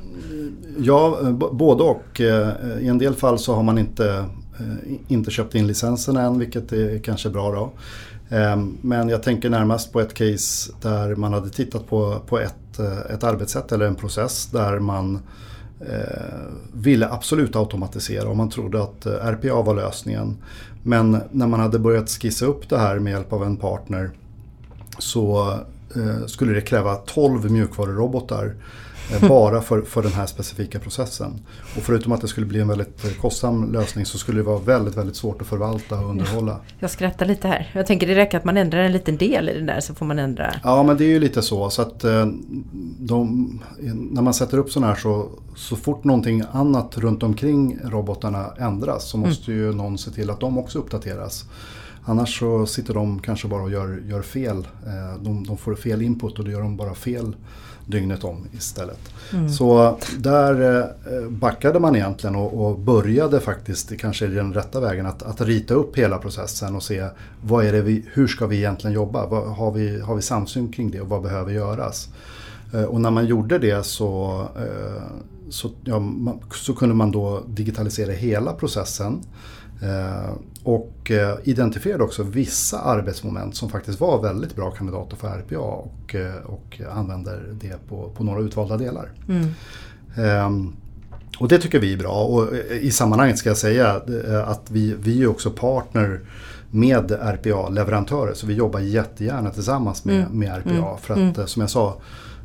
Ja, 0.78 1.18
både 1.52 1.84
och. 1.84 2.22
Eh, 2.22 2.50
I 2.80 2.88
en 2.88 2.98
del 2.98 3.16
fall 3.16 3.40
så 3.40 3.54
har 3.56 3.64
man 3.64 3.78
inte 3.78 4.06
Eh, 4.06 4.26
Eh, 4.62 4.94
inte 5.08 5.32
köpt 5.32 5.56
in 5.56 5.68
licensen 5.68 6.18
än, 6.18 6.40
vilket 6.40 6.72
är 6.72 7.00
kanske 7.00 7.30
bra 7.30 7.52
då. 7.52 7.72
Ehm, 8.36 8.78
men 8.82 9.10
jag 9.10 9.24
tänker 9.24 9.50
närmast 9.50 9.94
på 9.94 10.02
ett 10.02 10.14
case 10.14 10.72
där 10.82 11.16
man 11.16 11.34
hade 11.34 11.50
tittat 11.50 11.88
på, 11.88 12.22
på 12.28 12.40
ett, 12.40 12.80
eh, 12.80 13.14
ett 13.14 13.24
arbetssätt 13.24 13.72
eller 13.72 13.86
en 13.86 13.96
process 13.96 14.46
där 14.46 14.80
man 14.80 15.20
eh, 15.80 16.40
ville 16.74 17.10
absolut 17.10 17.56
automatisera 17.56 18.30
och 18.30 18.38
man 18.38 18.50
trodde 18.50 18.84
att 18.84 19.06
eh, 19.06 19.12
RPA 19.12 19.62
var 19.62 19.76
lösningen. 19.76 20.38
Men 20.84 21.22
när 21.32 21.48
man 21.48 21.60
hade 21.60 21.80
börjat 21.80 22.10
skissa 22.10 22.46
upp 22.46 22.70
det 22.70 22.78
här 22.78 23.00
med 23.00 23.12
hjälp 23.14 23.34
av 23.34 23.44
en 23.44 23.58
partner 23.58 24.12
så 25.00 25.58
skulle 26.28 26.54
det 26.54 26.62
kräva 26.62 26.96
12 26.96 27.52
mjukvarurobotar 27.52 28.46
Eh, 28.46 28.91
bara 29.28 29.62
för, 29.62 29.82
för 29.82 30.04
den 30.04 30.12
här 30.12 30.26
specifika 30.26 30.80
processen. 30.80 31.42
Och 31.78 31.84
förutom 31.84 32.12
att 32.12 32.22
det 32.22 32.28
skulle 32.28 32.46
bli 32.46 32.60
en 32.60 32.68
väldigt 32.68 33.06
eh, 33.06 33.12
kostsam 33.12 33.72
lösning 33.74 34.06
så 34.06 34.18
skulle 34.18 34.40
det 34.40 34.44
vara 34.44 34.60
väldigt, 34.60 34.98
väldigt 34.98 35.16
svårt 35.16 35.42
att 35.42 35.48
förvalta 35.48 36.00
och 36.00 36.10
underhålla. 36.10 36.60
Jag 36.80 36.90
skrattar 36.90 37.26
lite 37.26 37.48
här. 37.48 37.72
Jag 37.74 37.88
tänker 37.88 38.08
det 38.08 38.16
räcker 38.16 38.38
att 38.38 38.44
man 38.44 38.58
ändrar 38.58 38.80
en 38.80 38.92
liten 38.92 39.18
del 39.18 39.50
i 39.50 39.54
den 39.54 39.66
där 39.66 39.80
så 39.80 39.94
får 39.94 40.06
man 40.06 40.20
ändra. 40.20 40.54
Ja 40.64 40.84
men 40.84 40.98
det 40.98 41.04
är 41.04 41.10
ju 41.10 41.20
lite 41.20 41.42
så. 41.42 41.70
så 41.70 41.82
att 41.82 42.04
eh, 42.04 42.26
de, 43.00 43.60
När 44.12 44.22
man 44.22 44.34
sätter 44.34 44.58
upp 44.58 44.72
sådana 44.72 44.94
här 44.94 45.00
så, 45.00 45.30
så 45.56 45.76
fort 45.76 46.04
någonting 46.04 46.44
annat 46.52 46.98
runt 46.98 47.24
omkring 47.24 47.80
robotarna 47.84 48.54
ändras 48.60 49.10
så 49.10 49.18
måste 49.18 49.52
mm. 49.52 49.64
ju 49.64 49.74
någon 49.74 49.98
se 49.98 50.12
till 50.12 50.30
att 50.30 50.40
de 50.40 50.58
också 50.58 50.80
uppdateras. 50.80 51.46
Annars 52.04 52.40
så 52.40 52.66
sitter 52.66 52.94
de 52.94 53.20
kanske 53.20 53.48
bara 53.48 53.64
och 53.64 53.72
gör, 53.72 54.04
gör 54.06 54.22
fel. 54.22 54.68
De, 55.20 55.44
de 55.44 55.58
får 55.58 55.76
fel 55.76 56.02
input 56.02 56.40
och 56.40 56.46
då 56.46 56.52
gör 56.52 56.62
de 56.62 56.78
bara 56.78 56.94
fel 56.94 57.36
dygnet 57.92 58.24
om 58.24 58.48
istället. 58.54 59.00
Mm. 59.34 59.50
Så 59.50 59.98
där 60.18 60.82
eh, 60.82 61.30
backade 61.30 61.80
man 61.80 61.96
egentligen 61.96 62.36
och, 62.36 62.66
och 62.66 62.80
började 62.80 63.40
faktiskt, 63.40 63.98
kanske 63.98 64.28
den 64.28 64.54
rätta 64.54 64.80
vägen, 64.80 65.06
att, 65.06 65.24
att 65.24 65.42
rita 65.42 65.74
upp 65.74 65.98
hela 65.98 66.18
processen 66.18 66.76
och 66.76 66.84
se 66.84 67.08
vad 67.42 67.66
är 67.66 67.72
det 67.72 67.82
vi, 67.82 68.06
hur 68.14 68.28
ska 68.28 68.48
vi 68.48 68.58
egentligen 68.58 68.94
jobba? 68.94 69.26
Vad, 69.26 69.56
har, 69.56 69.72
vi, 69.72 70.02
har 70.02 70.16
vi 70.16 70.22
samsyn 70.22 70.72
kring 70.72 70.92
det 70.92 71.02
och 71.02 71.10
vad 71.10 71.22
behöver 71.22 71.52
göras? 71.52 72.10
Eh, 72.74 72.84
och 72.84 73.02
när 73.02 73.12
man 73.12 73.26
gjorde 73.26 73.58
det 73.58 73.86
så, 73.86 74.42
eh, 74.56 75.04
så, 75.50 75.72
ja, 75.84 76.04
så 76.54 76.74
kunde 76.74 76.96
man 76.96 77.12
då 77.12 77.44
digitalisera 77.48 78.12
hela 78.12 78.54
processen. 78.54 79.22
Och 80.64 81.12
eh, 81.12 81.38
identifierade 81.44 82.04
också 82.04 82.24
vissa 82.24 82.80
arbetsmoment 82.80 83.56
som 83.56 83.70
faktiskt 83.70 84.00
var 84.00 84.22
väldigt 84.22 84.56
bra 84.56 84.72
kandidater 84.72 85.18
för 85.18 85.28
RPA 85.28 85.60
och, 85.60 86.16
eh, 86.16 86.36
och 86.46 86.82
använder 86.92 87.54
det 87.62 87.88
på, 87.88 88.10
på 88.10 88.24
några 88.24 88.42
utvalda 88.42 88.78
delar. 88.78 89.10
Mm. 89.30 89.48
Um, 90.46 90.76
och 91.40 91.48
det 91.48 91.58
tycker 91.58 91.80
vi 91.80 91.94
är 91.94 91.98
bra 91.98 92.24
och 92.24 92.56
eh, 92.56 92.78
i 92.78 92.92
sammanhanget 92.92 93.38
ska 93.38 93.50
jag 93.50 93.58
säga 93.58 94.02
att 94.46 94.72
vi, 94.72 94.96
vi 95.00 95.24
är 95.24 95.28
också 95.28 95.52
partner 95.52 96.20
med 96.72 97.12
RPA-leverantörer 97.12 98.34
så 98.34 98.48
vi 98.48 98.54
jobbar 98.54 98.80
jättegärna 98.80 99.50
tillsammans 99.50 100.06
med, 100.06 100.16
mm. 100.16 100.40
med 100.40 100.58
RPA. 100.58 100.70
Mm. 100.70 100.98
För 101.02 101.14
att 101.14 101.38
mm. 101.38 101.48
som 101.48 101.62
jag 101.62 101.70
sa, 101.70 101.98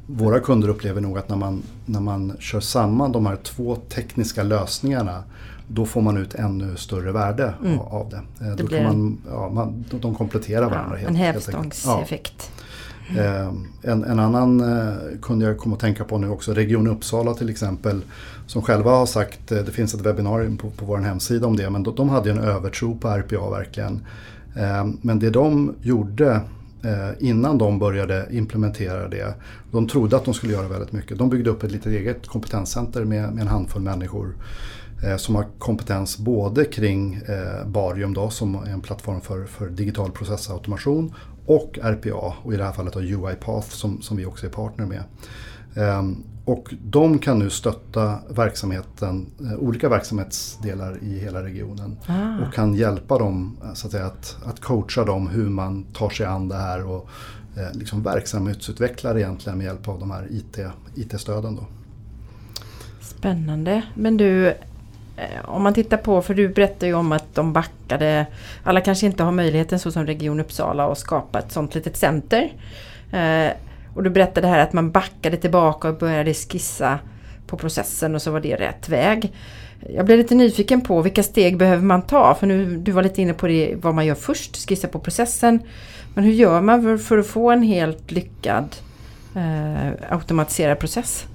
våra 0.06 0.40
kunder 0.40 0.68
upplever 0.68 1.00
nog 1.00 1.18
att 1.18 1.28
när 1.28 1.36
man, 1.36 1.62
när 1.86 2.00
man 2.00 2.36
kör 2.38 2.60
samman 2.60 3.12
de 3.12 3.26
här 3.26 3.36
två 3.36 3.76
tekniska 3.76 4.42
lösningarna 4.42 5.22
då 5.68 5.86
får 5.86 6.00
man 6.00 6.16
ut 6.16 6.34
ännu 6.34 6.76
större 6.76 7.12
värde 7.12 7.54
mm. 7.64 7.78
av 7.78 8.08
det. 8.08 8.44
Eh, 8.46 8.56
det 8.56 8.62
då 8.62 8.68
kan 8.68 8.84
man, 8.84 9.18
ja, 9.30 9.50
man, 9.50 9.84
de 10.00 10.14
kompletterar 10.14 10.70
varandra. 10.70 10.90
Ja, 10.90 10.96
helt, 10.96 11.08
en 11.08 11.16
hävstångseffekt. 11.16 12.50
Ja. 13.16 13.22
Mm. 13.22 13.66
En, 13.82 14.04
en, 14.04 14.18
annan 14.18 14.60
eh, 14.60 14.94
kunde 15.22 15.46
jag 15.46 15.58
komma 15.58 15.74
att 15.74 15.80
tänka 15.80 16.04
på 16.04 16.18
nu 16.18 16.28
också, 16.28 16.54
Region 16.54 16.86
Uppsala 16.86 17.34
till 17.34 17.50
exempel, 17.50 18.02
som 18.46 18.62
själva 18.62 18.90
har 18.90 19.06
sagt, 19.06 19.48
det 19.48 19.72
finns 19.72 19.94
ett 19.94 20.00
webbinarium 20.00 20.56
på, 20.56 20.70
på 20.70 20.84
vår 20.84 20.98
hemsida 20.98 21.46
om 21.46 21.56
det, 21.56 21.70
men 21.70 21.82
de, 21.82 21.94
de 21.94 22.08
hade 22.08 22.30
en 22.30 22.38
övertro 22.38 22.98
på 22.98 23.08
RPA 23.08 23.50
verkligen. 23.50 24.06
Men 25.02 25.18
det 25.18 25.30
de 25.30 25.74
gjorde 25.82 26.40
innan 27.18 27.58
de 27.58 27.78
började 27.78 28.26
implementera 28.30 29.08
det. 29.08 29.34
De 29.70 29.88
trodde 29.88 30.16
att 30.16 30.24
de 30.24 30.34
skulle 30.34 30.52
göra 30.52 30.68
väldigt 30.68 30.92
mycket. 30.92 31.18
De 31.18 31.30
byggde 31.30 31.50
upp 31.50 31.62
ett 31.62 31.72
litet 31.72 31.86
eget 31.86 32.26
kompetenscenter 32.26 33.04
med, 33.04 33.32
med 33.32 33.42
en 33.42 33.48
handfull 33.48 33.82
människor 33.82 34.34
som 35.18 35.34
har 35.34 35.46
kompetens 35.58 36.18
både 36.18 36.64
kring 36.64 37.14
eh, 37.14 37.66
Barium 37.66 38.14
då, 38.14 38.30
som 38.30 38.54
är 38.54 38.70
en 38.70 38.80
plattform 38.80 39.20
för, 39.20 39.44
för 39.44 39.68
digital 39.68 40.10
processautomation 40.10 41.14
och 41.46 41.78
RPA 41.82 42.34
och 42.42 42.54
i 42.54 42.56
det 42.56 42.64
här 42.64 42.72
fallet 42.72 42.92
då 42.92 43.00
UiPath 43.00 43.68
som, 43.68 44.02
som 44.02 44.16
vi 44.16 44.26
också 44.26 44.46
är 44.46 44.50
partner 44.50 44.86
med. 44.86 45.02
Ehm, 45.76 46.24
och 46.44 46.74
de 46.84 47.18
kan 47.18 47.38
nu 47.38 47.50
stötta 47.50 48.18
verksamheten, 48.28 49.26
eh, 49.40 49.58
olika 49.58 49.88
verksamhetsdelar 49.88 50.98
i 51.02 51.18
hela 51.18 51.42
regionen. 51.42 51.96
Ah. 52.06 52.46
Och 52.46 52.54
kan 52.54 52.74
hjälpa 52.74 53.18
dem 53.18 53.56
eh, 53.64 53.72
så 53.72 53.86
att, 53.86 53.92
säga, 53.92 54.06
att, 54.06 54.36
att 54.44 54.60
coacha 54.60 55.04
dem 55.04 55.28
hur 55.28 55.48
man 55.48 55.84
tar 55.84 56.10
sig 56.10 56.26
an 56.26 56.48
det 56.48 56.56
här 56.56 56.86
och 56.86 57.08
eh, 57.56 57.72
liksom 57.72 58.02
verksamhetsutvecklar 58.02 59.18
egentligen 59.18 59.58
med 59.58 59.64
hjälp 59.64 59.88
av 59.88 60.00
de 60.00 60.10
här 60.10 60.26
IT, 60.30 60.58
IT-stöden. 60.94 61.56
Då. 61.56 61.66
Spännande. 63.00 63.82
Men 63.94 64.16
du, 64.16 64.54
Eh, 65.16 65.44
om 65.44 65.62
man 65.62 65.74
tittar 65.74 65.96
på, 65.96 66.22
för 66.22 66.34
du 66.34 66.48
berättade 66.48 66.86
ju 66.86 66.94
om 66.94 67.12
att 67.12 67.34
de 67.34 67.52
backade, 67.52 68.26
alla 68.64 68.80
kanske 68.80 69.06
inte 69.06 69.22
har 69.22 69.32
möjligheten 69.32 69.78
så 69.78 69.92
som 69.92 70.06
Region 70.06 70.40
Uppsala 70.40 70.92
att 70.92 70.98
skapa 70.98 71.38
ett 71.38 71.52
sånt 71.52 71.74
litet 71.74 71.96
center. 71.96 72.52
Eh, 73.12 73.52
och 73.94 74.02
du 74.02 74.10
berättade 74.10 74.46
här 74.46 74.58
att 74.58 74.72
man 74.72 74.90
backade 74.90 75.36
tillbaka 75.36 75.88
och 75.88 75.98
började 75.98 76.34
skissa 76.34 76.98
på 77.46 77.56
processen 77.56 78.14
och 78.14 78.22
så 78.22 78.30
var 78.30 78.40
det 78.40 78.56
rätt 78.56 78.88
väg. 78.88 79.32
Jag 79.94 80.06
blev 80.06 80.18
lite 80.18 80.34
nyfiken 80.34 80.80
på 80.80 81.02
vilka 81.02 81.22
steg 81.22 81.56
behöver 81.56 81.82
man 81.82 82.02
ta? 82.02 82.34
För 82.34 82.46
nu, 82.46 82.76
du 82.76 82.92
var 82.92 83.02
lite 83.02 83.22
inne 83.22 83.32
på 83.32 83.46
det, 83.46 83.74
vad 83.82 83.94
man 83.94 84.06
gör 84.06 84.14
först, 84.14 84.68
skissa 84.68 84.88
på 84.88 84.98
processen. 84.98 85.60
Men 86.14 86.24
hur 86.24 86.32
gör 86.32 86.60
man 86.60 86.82
för, 86.82 86.96
för 86.96 87.18
att 87.18 87.26
få 87.26 87.50
en 87.50 87.62
helt 87.62 88.10
lyckad 88.10 88.76
eh, 89.34 89.92
automatiserad 90.08 90.78
process? 90.78 91.26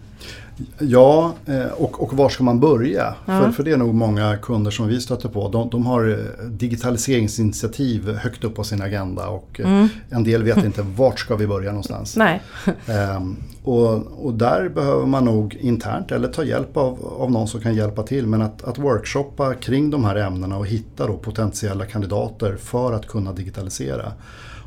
Ja, 0.80 1.34
eh, 1.46 1.66
och, 1.66 2.04
och 2.04 2.14
var 2.14 2.30
ska 2.30 2.44
man 2.44 2.60
börja? 2.60 3.16
Ja. 3.26 3.40
För, 3.40 3.52
för 3.52 3.64
det 3.64 3.72
är 3.72 3.78
nog 3.78 3.94
många 3.94 4.38
kunder 4.38 4.72
som 4.72 4.88
vi 4.88 5.02
stöter 5.02 5.30
på. 5.30 5.50
De, 5.50 5.70
de 5.70 5.86
har 5.86 6.10
eh, 6.10 6.46
digitaliseringsinitiativ 6.46 8.16
högt 8.16 8.44
upp 8.44 8.56
på 8.56 8.64
sin 8.64 8.82
agenda 8.82 9.28
och 9.28 9.60
eh, 9.60 9.72
mm. 9.72 9.88
en 10.10 10.24
del 10.24 10.44
vet 10.44 10.58
inte 10.66 10.82
vart 10.82 11.20
ska 11.20 11.36
vi 11.36 11.48
börja 11.48 11.70
någonstans. 11.70 12.18
Nej. 12.18 12.42
Ehm, 12.88 13.36
och, 13.64 14.26
och 14.26 14.34
där 14.34 14.70
behöver 14.70 15.06
man 15.06 15.26
nog 15.26 15.56
internt 15.56 16.12
eller 16.12 16.28
ta 16.28 16.44
hjälp 16.44 16.78
av, 16.78 17.16
av 17.20 17.32
någon 17.32 17.48
som 17.48 17.62
kan 17.62 17.76
hjälpa 17.76 18.04
till. 18.04 18.28
Men 18.28 18.42
att, 18.42 18.64
att 18.64 18.78
workshoppa 18.78 19.54
kring 19.54 19.90
de 19.90 20.06
här 20.06 20.16
ämnena 20.16 20.58
och 20.58 20.68
hitta 20.68 21.08
då 21.08 21.18
potentiella 21.18 21.86
kandidater 21.86 22.56
för 22.56 22.94
att 22.94 23.08
kunna 23.08 23.34
digitalisera 23.34 24.12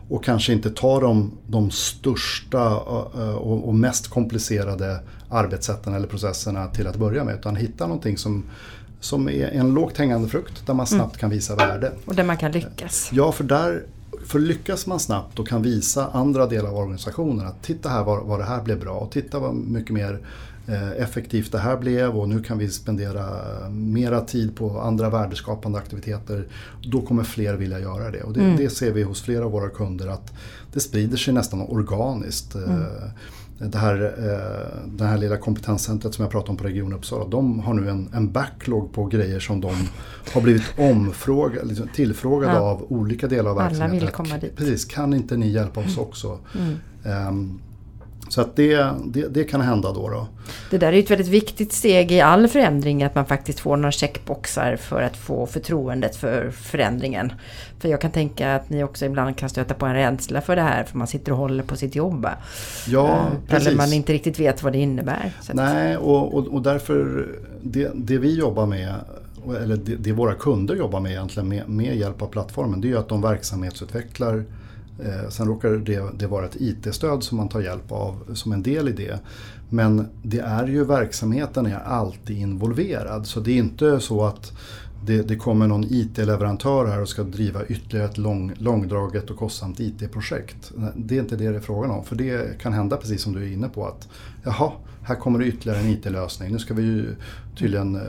och 0.08 0.24
kanske 0.24 0.52
inte 0.52 0.70
ta 0.70 1.00
de, 1.00 1.32
de 1.46 1.70
största 1.70 2.76
och, 2.76 3.68
och 3.68 3.74
mest 3.74 4.08
komplicerade 4.08 5.00
arbetssätten 5.28 5.94
eller 5.94 6.06
processerna 6.06 6.66
till 6.66 6.86
att 6.86 6.96
börja 6.96 7.24
med. 7.24 7.34
Utan 7.34 7.56
hitta 7.56 7.86
någonting 7.86 8.18
som, 8.18 8.44
som 9.00 9.28
är 9.28 9.48
en 9.48 9.74
lågt 9.74 9.98
hängande 9.98 10.28
frukt 10.28 10.66
där 10.66 10.74
man 10.74 10.86
snabbt 10.86 11.14
mm. 11.14 11.18
kan 11.20 11.30
visa 11.30 11.56
värde. 11.56 11.92
Och 12.04 12.14
där 12.14 12.24
man 12.24 12.36
kan 12.36 12.52
lyckas. 12.52 13.10
Ja, 13.12 13.32
för 13.32 13.44
där 13.44 13.82
för 14.26 14.38
lyckas 14.38 14.86
man 14.86 15.00
snabbt 15.00 15.38
och 15.38 15.48
kan 15.48 15.62
visa 15.62 16.10
andra 16.12 16.46
delar 16.46 16.68
av 16.68 16.76
organisationen 16.76 17.46
att 17.46 17.62
titta 17.62 17.88
här 17.88 18.04
vad, 18.04 18.26
vad 18.26 18.40
det 18.40 18.44
här 18.44 18.62
blev 18.62 18.80
bra 18.80 18.94
och 18.94 19.10
titta 19.10 19.38
vad 19.38 19.54
mycket 19.54 19.90
mer 19.90 20.12
eh, 20.12 20.18
effektivt 20.96 21.52
det 21.52 21.58
här 21.58 21.76
blev 21.76 22.16
och 22.16 22.28
nu 22.28 22.42
kan 22.42 22.58
vi 22.58 22.68
spendera 22.68 23.24
mera 23.70 24.20
tid 24.20 24.56
på 24.56 24.80
andra 24.80 25.10
värdeskapande 25.10 25.78
aktiviteter. 25.78 26.46
Då 26.82 27.02
kommer 27.02 27.24
fler 27.24 27.54
vilja 27.54 27.80
göra 27.80 28.10
det 28.10 28.22
och 28.22 28.32
det, 28.32 28.40
mm. 28.40 28.56
det 28.56 28.70
ser 28.70 28.92
vi 28.92 29.02
hos 29.02 29.22
flera 29.22 29.44
av 29.44 29.52
våra 29.52 29.68
kunder 29.68 30.08
att 30.08 30.32
det 30.72 30.80
sprider 30.80 31.16
sig 31.16 31.34
nästan 31.34 31.60
organiskt. 31.60 32.54
Mm. 32.54 32.70
Eh, 32.70 33.08
det 33.58 33.78
här, 33.78 34.14
eh, 34.18 34.86
det 34.86 35.04
här 35.04 35.18
lilla 35.18 35.36
kompetenscentret 35.36 36.14
som 36.14 36.22
jag 36.22 36.32
pratade 36.32 36.50
om 36.50 36.56
på 36.56 36.64
Region 36.64 36.92
Uppsala. 36.92 37.24
De 37.24 37.60
har 37.60 37.74
nu 37.74 37.88
en, 37.88 38.08
en 38.14 38.32
backlog 38.32 38.92
på 38.92 39.04
grejer 39.04 39.40
som 39.40 39.60
de 39.60 39.74
har 40.32 40.40
blivit 40.40 40.78
omfrågade, 40.78 41.66
liksom 41.66 41.88
tillfrågade 41.94 42.52
ja. 42.52 42.60
av 42.60 42.86
olika 42.92 43.26
delar 43.26 43.50
av 43.50 43.56
verksamheten. 43.56 43.90
Alla 43.90 44.00
vill 44.00 44.08
komma 44.08 44.38
dit. 44.38 44.56
Precis, 44.56 44.84
kan 44.84 45.14
inte 45.14 45.36
ni 45.36 45.48
hjälpa 45.48 45.80
oss 45.80 45.96
mm. 45.96 46.08
också? 46.08 46.38
Mm. 46.54 47.28
Um, 47.28 47.60
så 48.34 48.40
att 48.40 48.56
det, 48.56 48.90
det, 49.04 49.28
det, 49.28 49.44
kan 49.44 49.60
hända 49.60 49.92
då, 49.92 50.08
då. 50.08 50.26
Det 50.70 50.78
där 50.78 50.92
är 50.92 50.98
ett 50.98 51.10
väldigt 51.10 51.28
viktigt 51.28 51.72
steg 51.72 52.12
i 52.12 52.20
all 52.20 52.48
förändring 52.48 53.02
att 53.02 53.14
man 53.14 53.26
faktiskt 53.26 53.60
får 53.60 53.76
några 53.76 53.92
checkboxar 53.92 54.76
för 54.76 55.02
att 55.02 55.16
få 55.16 55.46
förtroendet 55.46 56.16
för 56.16 56.50
förändringen. 56.50 57.32
För 57.78 57.88
jag 57.88 58.00
kan 58.00 58.10
tänka 58.10 58.54
att 58.54 58.70
ni 58.70 58.84
också 58.84 59.04
ibland 59.04 59.36
kan 59.36 59.48
stöta 59.48 59.74
på 59.74 59.86
en 59.86 59.94
rädsla 59.94 60.40
för 60.40 60.56
det 60.56 60.62
här 60.62 60.84
för 60.84 60.98
man 60.98 61.06
sitter 61.06 61.32
och 61.32 61.38
håller 61.38 61.62
på 61.62 61.76
sitt 61.76 61.94
jobb. 61.94 62.26
Ja, 62.88 63.08
eh, 63.08 63.48
precis. 63.48 63.66
Eller 63.66 63.76
man 63.76 63.92
inte 63.92 64.12
riktigt 64.12 64.40
vet 64.40 64.62
vad 64.62 64.72
det 64.72 64.78
innebär. 64.78 65.32
Nej, 65.52 65.96
och, 65.96 66.34
och, 66.34 66.46
och 66.46 66.62
därför 66.62 67.28
det, 67.62 67.90
det 67.94 68.18
vi 68.18 68.34
jobbar 68.34 68.66
med 68.66 68.94
eller 69.62 69.76
det, 69.76 69.96
det, 69.96 70.12
våra 70.12 70.34
kunder 70.34 70.74
jobbar 70.74 71.00
med 71.00 71.12
egentligen 71.12 71.48
med, 71.48 71.68
med 71.68 71.96
hjälp 71.96 72.22
av 72.22 72.26
plattformen 72.26 72.80
det 72.80 72.86
är 72.86 72.90
ju 72.90 72.98
att 72.98 73.08
de 73.08 73.22
verksamhetsutvecklar 73.22 74.44
Eh, 74.98 75.28
sen 75.28 75.46
råkar 75.46 75.70
det, 75.70 76.02
det 76.18 76.26
vara 76.26 76.46
ett 76.46 76.56
IT-stöd 76.56 77.22
som 77.22 77.36
man 77.38 77.48
tar 77.48 77.60
hjälp 77.60 77.92
av 77.92 78.34
som 78.34 78.52
en 78.52 78.62
del 78.62 78.88
i 78.88 78.92
det. 78.92 79.20
Men 79.68 80.08
det 80.22 80.38
är 80.38 80.66
ju 80.66 80.84
verksamheten 80.84 81.66
är 81.66 81.78
alltid 81.78 82.38
involverad 82.38 83.26
så 83.26 83.40
det 83.40 83.50
är 83.50 83.56
inte 83.56 84.00
så 84.00 84.24
att 84.24 84.52
det, 85.06 85.22
det 85.22 85.36
kommer 85.36 85.66
någon 85.66 85.84
IT-leverantör 85.84 86.86
här 86.86 87.02
och 87.02 87.08
ska 87.08 87.22
driva 87.22 87.64
ytterligare 87.64 88.08
ett 88.08 88.18
lång, 88.18 88.52
långdraget 88.58 89.30
och 89.30 89.36
kostsamt 89.36 89.80
IT-projekt. 89.80 90.72
Det 90.96 91.16
är 91.16 91.20
inte 91.20 91.36
det 91.36 91.50
det 91.50 91.56
är 91.56 91.60
frågan 91.60 91.90
om. 91.90 92.04
För 92.04 92.16
det 92.16 92.60
kan 92.60 92.72
hända 92.72 92.96
precis 92.96 93.22
som 93.22 93.32
du 93.32 93.42
är 93.42 93.52
inne 93.52 93.68
på 93.68 93.86
att 93.86 94.08
jaha, 94.42 94.72
här 95.02 95.14
kommer 95.14 95.38
det 95.38 95.44
ytterligare 95.44 95.78
en 95.80 95.88
IT-lösning. 95.88 96.52
Nu 96.52 96.58
ska 96.58 96.74
vi 96.74 96.82
ju 96.82 97.16
tydligen 97.58 97.96
eh, 97.96 98.02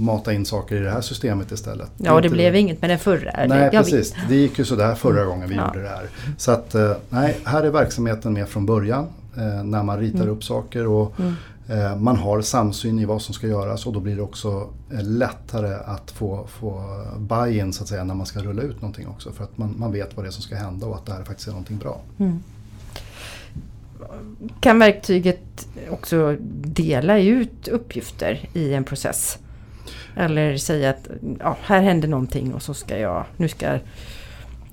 mata 0.00 0.32
in 0.32 0.44
saker 0.44 0.76
i 0.76 0.80
det 0.80 0.90
här 0.90 1.00
systemet 1.00 1.52
istället. 1.52 1.90
Ja, 1.96 2.12
och 2.12 2.22
det 2.22 2.28
blev 2.28 2.52
det. 2.52 2.58
inget 2.58 2.80
med 2.80 2.90
den 2.90 2.98
förra. 2.98 3.46
Nej, 3.46 3.70
precis. 3.70 4.14
Det 4.28 4.36
gick 4.36 4.58
ju 4.58 4.64
sådär 4.64 4.94
förra 4.94 5.20
mm. 5.20 5.28
gången 5.28 5.48
vi 5.48 5.54
ja. 5.54 5.66
gjorde 5.66 5.82
det 5.82 5.88
här. 5.88 6.08
Så 6.36 6.50
att, 6.50 6.74
eh, 6.74 6.92
nej, 7.08 7.38
här 7.44 7.62
är 7.62 7.70
verksamheten 7.70 8.32
med 8.32 8.48
från 8.48 8.66
början 8.66 9.06
eh, 9.36 9.64
när 9.64 9.82
man 9.82 9.98
ritar 9.98 10.18
mm. 10.18 10.30
upp 10.30 10.44
saker. 10.44 10.86
Och 10.86 11.20
mm. 11.20 11.34
Eh, 11.68 11.96
man 11.96 12.16
har 12.16 12.40
samsyn 12.40 12.98
i 12.98 13.04
vad 13.04 13.22
som 13.22 13.34
ska 13.34 13.46
göras 13.46 13.86
och 13.86 13.92
då 13.92 14.00
blir 14.00 14.16
det 14.16 14.22
också 14.22 14.68
eh, 14.92 15.02
lättare 15.02 15.74
att 15.74 16.10
få, 16.10 16.46
få 16.46 16.82
buy-in 17.18 17.72
så 17.72 17.82
att 17.82 17.88
säga 17.88 18.04
när 18.04 18.14
man 18.14 18.26
ska 18.26 18.40
rulla 18.40 18.62
ut 18.62 18.82
någonting 18.82 19.08
också. 19.08 19.32
För 19.32 19.44
att 19.44 19.58
man, 19.58 19.74
man 19.78 19.92
vet 19.92 20.16
vad 20.16 20.24
det 20.24 20.28
är 20.28 20.32
som 20.32 20.42
ska 20.42 20.56
hända 20.56 20.86
och 20.86 20.96
att 20.96 21.06
det 21.06 21.12
här 21.12 21.24
faktiskt 21.24 21.48
är 21.48 21.52
någonting 21.52 21.78
bra. 21.78 22.00
Mm 22.18 22.42
kan 24.60 24.78
verktyget 24.78 25.68
också 25.90 26.36
dela 26.60 27.18
ut 27.18 27.68
uppgifter 27.68 28.48
i 28.52 28.74
en 28.74 28.84
process? 28.84 29.38
Eller 30.16 30.56
säga 30.56 30.90
att 30.90 31.08
ja, 31.40 31.56
här 31.62 31.82
händer 31.82 32.08
någonting 32.08 32.54
och 32.54 32.62
så 32.62 32.74
ska 32.74 32.98
jag, 32.98 33.24
nu 33.36 33.48
ska, 33.48 33.78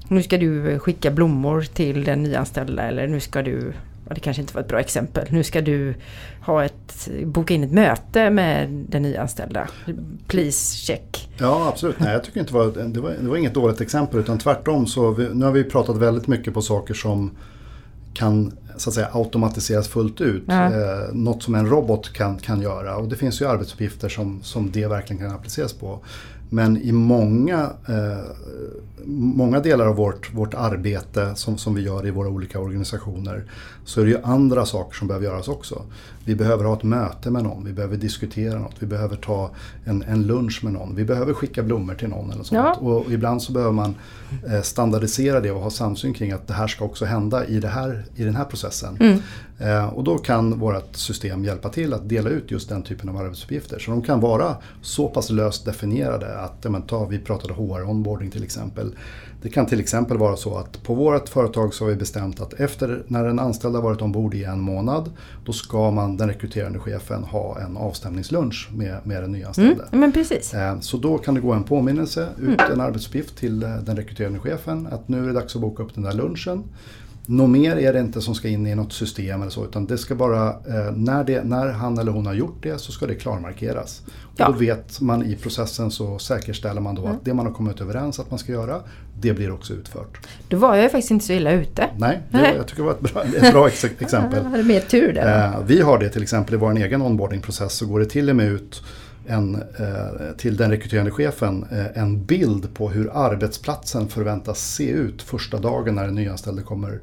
nu 0.08 0.24
ska 0.24 0.38
du 0.38 0.80
skicka 0.80 1.12
blommor 1.12 1.62
till 1.62 2.04
den 2.04 2.24
nyanställda 2.24 2.84
eller 2.84 3.08
nu 3.08 3.20
ska 3.20 3.42
du, 3.42 3.74
det 4.06 4.20
kanske 4.20 4.42
inte 4.42 4.54
var 4.54 4.62
ett 4.62 4.68
bra 4.68 4.80
exempel, 4.80 5.28
nu 5.32 5.44
ska 5.44 5.62
du 5.62 5.96
ha 6.46 6.64
ett, 6.66 7.10
boka 7.26 7.54
in 7.54 7.64
ett 7.64 7.72
möte 7.72 8.30
med 8.30 8.70
den 8.70 9.02
nyanställda. 9.02 9.68
Please 10.28 10.78
check. 10.78 11.30
Ja 11.38 11.68
absolut, 11.68 12.00
nej 12.00 12.14
jag 12.14 12.24
tycker 12.24 12.40
inte 12.40 12.54
det 12.54 12.58
var, 12.58 12.66
det 12.88 13.00
var, 13.00 13.12
det 13.22 13.30
var 13.30 13.38
inget 13.38 13.54
dåligt 13.54 13.82
exempel 13.82 14.20
utan 14.20 14.38
tvärtom 14.38 14.88
så 14.88 15.12
vi, 15.12 15.30
nu 15.34 15.46
har 15.46 15.52
vi 15.52 15.64
pratat 15.64 15.98
väldigt 15.98 16.28
mycket 16.28 16.54
på 16.54 16.62
saker 16.62 16.94
som 16.94 17.32
kan 18.14 18.52
så 18.78 18.90
att 18.90 18.94
säga 18.94 19.08
automatiseras 19.14 19.88
fullt 19.88 20.22
ut. 20.22 20.44
Ja. 20.48 20.66
Eh, 20.66 21.14
något 21.14 21.44
som 21.44 21.56
en 21.56 21.70
robot 21.70 22.14
kan, 22.14 22.38
kan 22.38 22.62
göra. 22.62 22.98
Och 22.98 23.08
det 23.08 23.16
finns 23.16 23.42
ju 23.42 23.48
arbetsuppgifter 23.48 24.10
som, 24.10 24.40
som 24.44 24.72
det 24.72 24.88
verkligen 24.88 25.22
kan 25.22 25.36
appliceras 25.36 25.74
på. 25.74 26.00
Men 26.54 26.78
i 26.78 26.92
många, 26.92 27.70
eh, 27.88 28.32
många 29.06 29.60
delar 29.60 29.86
av 29.86 29.96
vårt, 29.96 30.34
vårt 30.34 30.54
arbete 30.54 31.36
som, 31.36 31.58
som 31.58 31.76
vi 31.76 31.82
gör 31.82 32.08
i 32.08 32.12
våra 32.12 32.30
olika 32.30 32.60
organisationer 32.60 33.46
så 33.86 34.02
är 34.02 34.06
det 34.06 34.12
ju 34.12 34.22
andra 34.24 34.66
saker 34.66 34.98
som 34.98 35.08
behöver 35.08 35.26
göras 35.26 35.48
också. 35.48 35.82
Vi 36.26 36.36
behöver 36.36 36.66
ha 36.66 36.74
ett 36.74 36.84
möte 36.84 37.32
med 37.32 37.44
någon, 37.44 37.66
vi 37.66 37.74
behöver 37.74 37.98
diskutera 37.98 38.60
något, 38.60 38.76
vi 38.80 38.86
behöver 38.86 39.16
ta 39.16 39.52
en, 39.86 40.04
en 40.04 40.24
lunch 40.24 40.64
med 40.64 40.74
någon, 40.74 40.96
vi 40.96 41.06
behöver 41.06 41.34
skicka 41.34 41.64
blommor 41.64 41.96
till 41.96 42.10
någon 42.10 42.32
eller 42.32 42.44
sånt. 42.44 42.52
Ja. 42.52 42.74
Och, 42.74 43.12
ibland 43.12 43.42
så 43.42 43.54
behöver 43.54 43.74
man 43.74 43.96
eh, 44.48 44.62
standardisera 44.62 45.40
det 45.40 45.52
och 45.52 45.62
ha 45.62 45.70
samsyn 45.70 46.14
kring 46.14 46.32
att 46.32 46.48
det 46.48 46.54
här 46.54 46.68
ska 46.68 46.86
också 46.86 47.06
hända 47.06 47.46
i, 47.46 47.60
det 47.60 47.68
här, 47.68 48.06
i 48.16 48.24
den 48.24 48.36
här 48.36 48.46
processen. 48.46 48.98
Mm. 49.00 49.20
Eh, 49.60 49.86
och 49.86 50.04
då 50.04 50.18
kan 50.18 50.60
vårt 50.60 50.96
system 50.96 51.46
hjälpa 51.46 51.70
till 51.70 51.94
att 51.94 52.10
dela 52.10 52.30
ut 52.30 52.52
just 52.52 52.70
den 52.70 52.84
typen 52.84 53.10
av 53.10 53.18
arbetsuppgifter. 53.18 53.80
Så 53.80 53.92
de 53.92 54.02
kan 54.02 54.20
vara 54.20 54.56
så 54.82 55.08
pass 55.08 55.30
löst 55.30 55.66
definierade 55.66 56.40
att, 56.44 56.72
men, 56.72 56.82
ta, 56.82 57.06
vi 57.06 57.20
pratade 57.20 57.54
HR-onboarding 57.54 58.32
till 58.32 58.44
exempel. 58.44 58.96
Det 59.42 59.50
kan 59.50 59.66
till 59.66 59.80
exempel 59.80 60.18
vara 60.18 60.36
så 60.36 60.58
att 60.58 60.84
på 60.84 60.94
vårt 60.94 61.30
företag 61.30 61.74
så 61.74 61.84
har 61.84 61.90
vi 61.90 61.96
bestämt 61.96 62.42
att 62.42 62.54
efter 62.54 63.04
när 63.08 63.26
en 63.26 63.40
anställd 63.40 63.76
har 63.76 63.82
varit 63.82 64.02
ombord 64.02 64.34
i 64.34 64.44
en 64.44 64.60
månad 64.60 65.12
då 65.46 65.54
ska 65.54 65.92
man, 65.92 66.18
den 66.18 66.30
rekryterande 66.30 66.80
chefen 66.80 67.24
ha 67.24 67.60
en 67.60 67.78
avstämningslunch 67.78 68.70
med, 68.72 68.98
med 69.04 69.24
den 69.24 69.32
nyanställde. 69.32 69.84
Mm, 69.84 70.00
men 70.00 70.12
precis. 70.12 70.54
Eh, 70.54 70.80
så 70.80 70.98
då 70.98 71.18
kan 71.18 71.34
det 71.34 71.42
gå 71.42 71.54
en 71.54 71.64
påminnelse 71.64 72.28
ut, 72.38 72.62
mm. 72.62 72.72
en 72.72 72.82
arbetsuppgift 72.82 73.38
till 73.38 73.64
eh, 73.64 73.76
den 73.76 73.96
rekryterande 73.96 74.40
chefen 74.40 74.88
att 74.88 75.08
nu 75.08 75.24
är 75.24 75.28
det 75.28 75.34
dags 75.34 75.56
att 75.56 75.62
boka 75.62 75.84
upp 75.84 75.96
den 75.96 76.04
där 76.04 76.14
lunchen. 76.14 76.64
Något 77.26 77.50
mer 77.50 77.76
är 77.76 77.94
det 77.94 78.00
inte 78.00 78.22
som 78.22 78.36
ska 78.36 78.48
in 78.48 78.68
i 78.68 78.76
något 78.76 78.94
system 78.94 79.42
eller 79.42 79.52
så 79.52 79.66
utan 79.66 79.86
det 79.86 79.98
ska 79.98 80.16
bara, 80.16 80.50
eh, 80.50 80.92
när, 80.96 81.24
det, 81.24 81.44
när 81.44 81.72
han 81.72 81.98
eller 81.98 82.12
hon 82.12 82.26
har 82.26 82.34
gjort 82.34 82.64
det 82.64 82.82
så 82.82 82.92
ska 82.92 83.08
det 83.08 83.16
klarmarkeras. 83.16 84.02
Ja. 84.36 84.48
Och 84.48 84.54
då 84.54 84.60
vet 84.60 85.02
man 85.02 85.24
i 85.24 85.36
processen 85.36 85.92
så 85.92 86.20
säkerställer 86.20 86.82
man 86.82 86.96
då 86.96 87.02
mm. 87.02 87.16
att 87.16 87.26
det 87.26 87.34
man 87.34 87.46
har 87.46 87.54
kommit 87.54 87.82
överens 87.82 88.20
att 88.20 88.30
man 88.30 88.40
ska 88.40 88.52
göra, 88.52 88.82
det 89.20 89.34
blir 89.34 89.52
också 89.52 89.74
utfört. 89.74 90.28
Då 90.48 90.58
var 90.58 90.76
jag 90.76 90.92
faktiskt 90.92 91.12
inte 91.12 91.26
så 91.26 91.34
illa 91.34 91.52
ute. 91.52 91.90
Nej, 91.98 92.22
det 92.30 92.38
var, 92.38 92.48
jag 92.48 92.68
tycker 92.68 92.84
det 92.84 92.88
var 92.88 92.94
ett 92.94 93.14
bra, 93.14 93.24
ett 93.24 93.54
bra 93.54 93.68
exempel. 94.00 94.44
Jag 94.44 94.50
hade 94.50 94.64
mer 94.64 94.80
tur 94.80 95.14
där. 95.14 95.46
Eh, 95.46 95.60
vi 95.66 95.82
har 95.82 95.98
det 95.98 96.10
till 96.10 96.24
exempel 96.24 96.56
i 96.56 96.58
vår 96.58 96.78
egen 96.78 97.02
onboardingprocess 97.02 97.74
så 97.74 97.86
går 97.86 98.00
det 98.00 98.06
till 98.06 98.30
och 98.30 98.36
med 98.36 98.48
ut 98.48 98.84
en, 99.28 99.56
eh, 99.56 100.36
till 100.38 100.58
den 100.58 100.72
rekryterande 100.72 101.12
chefen 101.12 101.66
eh, 101.72 102.02
en 102.02 102.26
bild 102.26 102.74
på 102.74 102.90
hur 102.90 103.10
arbetsplatsen 103.14 104.08
förväntas 104.08 104.74
se 104.74 104.90
ut 104.90 105.22
första 105.22 105.60
dagen 105.60 105.96
när 105.96 106.06
den 106.06 106.16
nyanställde 106.16 106.62
kommer 106.62 107.00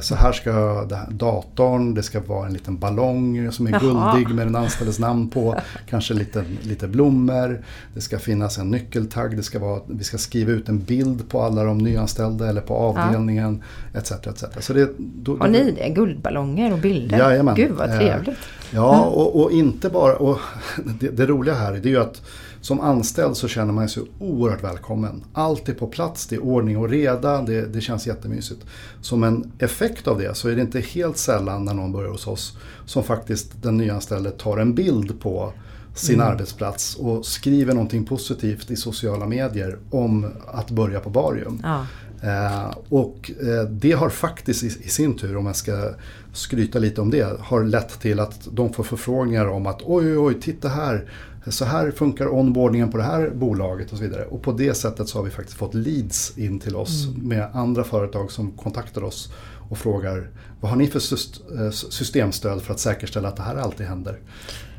så 0.00 0.14
här 0.14 0.32
ska 0.32 0.84
datorn, 1.10 1.94
det 1.94 2.02
ska 2.02 2.20
vara 2.20 2.46
en 2.46 2.52
liten 2.52 2.78
ballong 2.78 3.52
som 3.52 3.66
är 3.66 3.70
Jaha. 3.70 4.12
guldig 4.12 4.34
med 4.34 4.46
den 4.46 4.56
anställdes 4.56 4.98
namn 4.98 5.28
på. 5.28 5.56
Kanske 5.88 6.14
lite, 6.14 6.44
lite 6.62 6.88
blommor. 6.88 7.62
Det 7.94 8.00
ska 8.00 8.18
finnas 8.18 8.58
en 8.58 8.70
nyckeltagg. 8.70 9.36
Det 9.36 9.42
ska 9.42 9.58
vara, 9.58 9.80
vi 9.86 10.04
ska 10.04 10.18
skriva 10.18 10.52
ut 10.52 10.68
en 10.68 10.78
bild 10.78 11.28
på 11.28 11.42
alla 11.42 11.64
de 11.64 11.78
nyanställda 11.78 12.48
eller 12.48 12.60
på 12.60 12.74
avdelningen. 12.74 13.62
Ja. 13.92 14.00
Etc, 14.00 14.12
etc. 14.12 14.44
Så 14.60 14.72
det, 14.72 14.90
då, 14.98 15.36
Har 15.36 15.48
ni 15.48 15.70
det? 15.70 15.88
Guldballonger 15.88 16.72
och 16.72 16.78
bilder? 16.78 17.18
Jajamän. 17.18 17.54
Gud 17.54 17.72
vad 17.72 17.98
trevligt. 17.98 18.38
Ja, 18.70 19.04
och, 19.04 19.42
och 19.42 19.52
inte 19.52 19.88
bara... 19.88 20.16
Och 20.16 20.38
det, 21.00 21.08
det 21.08 21.26
roliga 21.26 21.54
här 21.54 21.72
är 21.72 21.86
ju 21.86 22.00
att 22.00 22.22
som 22.66 22.80
anställd 22.80 23.36
så 23.36 23.48
känner 23.48 23.72
man 23.72 23.88
sig 23.88 24.02
oerhört 24.18 24.64
välkommen. 24.64 25.24
Allt 25.32 25.68
är 25.68 25.74
på 25.74 25.86
plats, 25.86 26.26
det 26.26 26.36
är 26.36 26.42
ordning 26.42 26.76
och 26.76 26.88
reda, 26.88 27.42
det, 27.42 27.66
det 27.66 27.80
känns 27.80 28.06
jättemysigt. 28.06 28.60
Som 29.00 29.22
en 29.22 29.52
effekt 29.58 30.08
av 30.08 30.18
det 30.18 30.34
så 30.34 30.48
är 30.48 30.56
det 30.56 30.62
inte 30.62 30.80
helt 30.80 31.18
sällan 31.18 31.64
när 31.64 31.74
någon 31.74 31.92
börjar 31.92 32.10
hos 32.10 32.26
oss 32.26 32.58
som 32.86 33.02
faktiskt 33.02 33.62
den 33.62 33.76
nyanställde 33.76 34.30
tar 34.30 34.58
en 34.58 34.74
bild 34.74 35.20
på 35.20 35.52
sin 35.94 36.14
mm. 36.14 36.28
arbetsplats 36.28 36.96
och 36.96 37.26
skriver 37.26 37.74
någonting 37.74 38.04
positivt 38.04 38.70
i 38.70 38.76
sociala 38.76 39.26
medier 39.26 39.78
om 39.90 40.32
att 40.46 40.70
börja 40.70 41.00
på 41.00 41.10
Barium. 41.10 41.60
Ja. 41.62 41.86
Eh, 42.22 42.76
och 42.88 43.30
eh, 43.40 43.68
det 43.70 43.92
har 43.92 44.10
faktiskt 44.10 44.62
i, 44.62 44.66
i, 44.66 44.88
sin 44.88 45.16
tur, 45.16 45.36
om 45.36 45.46
jag 45.46 45.56
ska 45.56 45.90
skryta 46.32 46.78
lite 46.78 47.00
om 47.00 47.10
det, 47.10 47.40
har 47.40 47.64
lett 47.64 48.00
till 48.00 48.20
att 48.20 48.48
de 48.52 48.72
får 48.72 48.84
förfrågningar 48.84 49.46
om 49.46 49.66
att 49.66 49.82
oj, 49.84 50.06
oj, 50.06 50.18
oj, 50.18 50.40
titta 50.40 50.68
här, 50.68 51.04
så 51.48 51.64
här 51.64 51.90
funkar 51.90 52.34
onboardingen 52.34 52.90
på 52.90 52.96
det 52.96 53.02
här 53.02 53.30
bolaget 53.30 53.92
och 53.92 53.98
så 53.98 54.04
vidare. 54.04 54.24
Och 54.24 54.42
på 54.42 54.52
det 54.52 54.74
sättet 54.74 55.08
så 55.08 55.18
har 55.18 55.24
vi 55.24 55.30
faktiskt 55.30 55.58
fått 55.58 55.74
leads 55.74 56.38
in 56.38 56.58
till 56.58 56.76
oss 56.76 57.06
mm. 57.06 57.28
med 57.28 57.48
andra 57.52 57.84
företag 57.84 58.32
som 58.32 58.52
kontaktar 58.52 59.04
oss 59.04 59.32
och 59.68 59.78
frågar 59.78 60.28
vad 60.60 60.70
har 60.70 60.78
ni 60.78 60.86
för 60.86 60.98
eh, 60.98 61.70
systemstöd 61.70 62.62
för 62.62 62.74
att 62.74 62.80
säkerställa 62.80 63.28
att 63.28 63.36
det 63.36 63.42
här 63.42 63.56
alltid 63.56 63.86
händer. 63.86 64.18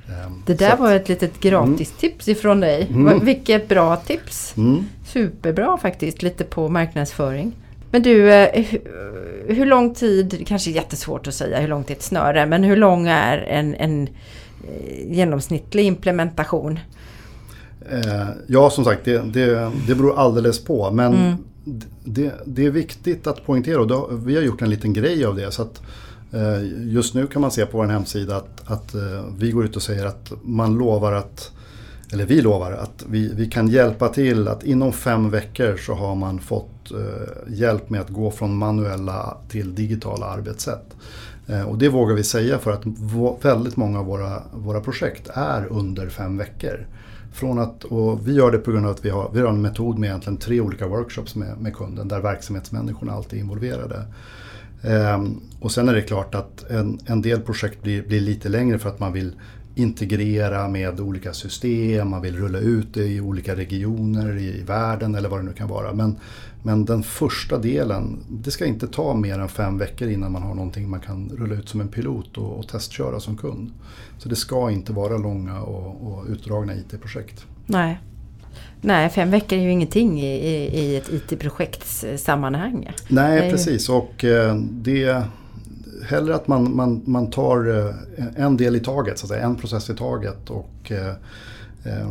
Ehm, 0.07 0.43
det 0.45 0.53
där 0.53 0.77
var 0.77 0.93
ett 0.93 1.09
litet 1.09 1.39
gratistips 1.39 2.27
mm. 2.27 2.37
ifrån 2.37 2.59
dig. 2.59 2.87
Mm. 2.89 3.25
Vilket 3.25 3.67
bra 3.67 3.95
tips! 3.95 4.53
Mm. 4.57 4.83
Superbra 5.07 5.77
faktiskt, 5.77 6.23
lite 6.23 6.43
på 6.43 6.69
marknadsföring. 6.69 7.53
Men 7.91 8.01
du, 8.01 8.33
eh, 8.33 8.65
hur 9.47 9.65
lång 9.65 9.93
tid, 9.93 10.43
kanske 10.47 10.71
jättesvårt 10.71 11.27
att 11.27 11.33
säga 11.33 11.59
hur 11.59 11.67
långt 11.67 11.89
är 11.89 11.93
ett 11.93 12.03
snöre, 12.03 12.45
men 12.45 12.63
hur 12.63 12.75
lång 12.75 13.07
är 13.07 13.37
en, 13.37 13.75
en 13.75 14.09
genomsnittlig 15.07 15.83
implementation? 15.83 16.79
Eh, 17.91 18.27
ja, 18.47 18.69
som 18.69 18.83
sagt, 18.83 19.05
det, 19.05 19.33
det, 19.33 19.71
det 19.87 19.95
beror 19.95 20.19
alldeles 20.19 20.63
på. 20.63 20.91
Men 20.91 21.13
mm. 21.13 21.35
det, 22.03 22.31
det, 22.45 22.65
är 22.65 22.71
viktigt 22.71 23.27
att 23.27 23.45
poängtera 23.45 23.81
och 23.81 24.29
vi 24.29 24.35
har 24.35 24.41
gjort 24.41 24.61
en 24.61 24.69
liten 24.69 24.93
grej 24.93 25.25
av 25.25 25.35
det. 25.35 25.51
Så 25.51 25.61
att, 25.61 25.81
eh, 26.31 26.63
just 26.93 27.13
nu 27.13 27.27
kan 27.27 27.41
man 27.41 27.51
se 27.51 27.65
på 27.65 27.77
vår 27.77 27.85
hemsida 27.85 28.35
att, 28.35 28.71
att 28.71 28.95
vi 29.37 29.51
går 29.51 29.65
ut 29.65 29.75
och 29.75 29.81
säger 29.81 30.05
att 30.05 30.31
man 30.43 30.77
lovar 30.77 31.13
att 31.13 31.51
eller 32.11 32.25
vi 32.25 32.41
lovar 32.41 32.71
att 32.71 33.05
vi, 33.09 33.33
vi 33.33 33.47
kan 33.49 33.67
hjälpa 33.67 34.09
till 34.09 34.47
att 34.47 34.63
inom 34.63 34.93
fem 34.93 35.29
veckor 35.29 35.77
så 35.77 35.93
har 35.93 36.15
man 36.15 36.39
fått 36.39 36.91
eh, 36.91 37.53
hjälp 37.53 37.89
med 37.89 38.01
att 38.01 38.09
gå 38.09 38.31
från 38.31 38.57
manuella 38.57 39.37
till 39.49 39.75
digitala 39.75 40.25
arbetssätt. 40.25 40.95
Eh, 41.47 41.61
och 41.61 41.77
det 41.77 41.89
vågar 41.89 42.15
vi 42.15 42.23
säga 42.23 42.57
för 42.59 42.71
att 42.71 42.83
väldigt 43.41 43.77
många 43.77 43.99
av 43.99 44.05
våra, 44.05 44.43
våra 44.53 44.81
projekt 44.81 45.29
är 45.33 45.67
under 45.71 46.09
fem 46.09 46.37
veckor. 46.37 46.87
Från 47.33 47.59
att, 47.59 47.83
och 47.83 48.27
vi 48.27 48.33
gör 48.33 48.51
det 48.51 48.57
på 48.57 48.71
grund 48.71 48.85
av 48.85 48.91
att 48.91 49.05
vi 49.05 49.09
har, 49.09 49.31
vi 49.33 49.41
har 49.41 49.49
en 49.49 49.61
metod 49.61 49.99
med 49.99 50.07
egentligen 50.07 50.37
tre 50.37 50.61
olika 50.61 50.87
workshops 50.87 51.35
med, 51.35 51.57
med 51.57 51.75
kunden 51.75 52.07
där 52.07 52.19
verksamhetsmänniskorna 52.19 53.11
alltid 53.11 53.39
är 53.39 53.43
involverade. 53.43 54.03
Ehm, 54.83 55.41
och 55.59 55.71
sen 55.71 55.89
är 55.89 55.93
det 55.93 56.01
klart 56.01 56.35
att 56.35 56.69
en, 56.69 56.99
en 57.05 57.21
del 57.21 57.41
projekt 57.41 57.83
blir, 57.83 58.03
blir 58.03 58.21
lite 58.21 58.49
längre 58.49 58.79
för 58.79 58.89
att 58.89 58.99
man 58.99 59.13
vill 59.13 59.35
integrera 59.79 60.67
med 60.67 60.99
olika 60.99 61.33
system, 61.33 62.09
man 62.09 62.21
vill 62.21 62.35
rulla 62.35 62.59
ut 62.59 62.93
det 62.93 63.05
i 63.05 63.21
olika 63.21 63.55
regioner 63.55 64.37
i 64.37 64.63
världen 64.67 65.15
eller 65.15 65.29
vad 65.29 65.39
det 65.39 65.43
nu 65.43 65.53
kan 65.53 65.67
vara. 65.67 65.93
Men, 65.93 66.15
men 66.63 66.85
den 66.85 67.03
första 67.03 67.57
delen, 67.57 68.23
det 68.29 68.51
ska 68.51 68.65
inte 68.65 68.87
ta 68.87 69.13
mer 69.13 69.39
än 69.39 69.49
fem 69.49 69.77
veckor 69.77 70.07
innan 70.07 70.31
man 70.31 70.43
har 70.43 70.55
någonting 70.55 70.89
man 70.89 70.99
kan 70.99 71.29
rulla 71.37 71.55
ut 71.55 71.69
som 71.69 71.81
en 71.81 71.87
pilot 71.87 72.37
och, 72.37 72.59
och 72.59 72.67
testköra 72.67 73.19
som 73.19 73.37
kund. 73.37 73.71
Så 74.17 74.29
det 74.29 74.35
ska 74.35 74.71
inte 74.71 74.93
vara 74.93 75.17
långa 75.17 75.61
och, 75.61 76.07
och 76.07 76.25
utdragna 76.29 76.75
IT-projekt. 76.75 77.45
Nej. 77.65 77.99
Nej, 78.81 79.09
fem 79.09 79.31
veckor 79.31 79.59
är 79.59 79.63
ju 79.63 79.71
ingenting 79.71 80.21
i, 80.21 80.25
i, 80.25 80.79
i 80.79 80.95
ett 80.95 81.09
IT-projektssammanhang. 81.09 82.91
Nej, 83.07 83.51
precis. 83.51 83.89
Och 83.89 84.25
eh, 84.25 84.55
det 84.55 85.23
hellre 86.07 86.35
att 86.35 86.47
man, 86.47 86.75
man, 86.75 87.01
man 87.05 87.29
tar 87.29 87.87
eh, 87.87 88.25
en 88.35 88.57
del 88.57 88.75
i 88.75 88.79
taget, 88.79 89.19
så 89.19 89.25
att 89.25 89.29
säga, 89.29 89.45
en 89.45 89.55
process 89.55 89.89
i 89.89 89.95
taget. 89.95 90.49
Och, 90.49 90.91
eh, 90.91 91.13
eh 91.83 92.07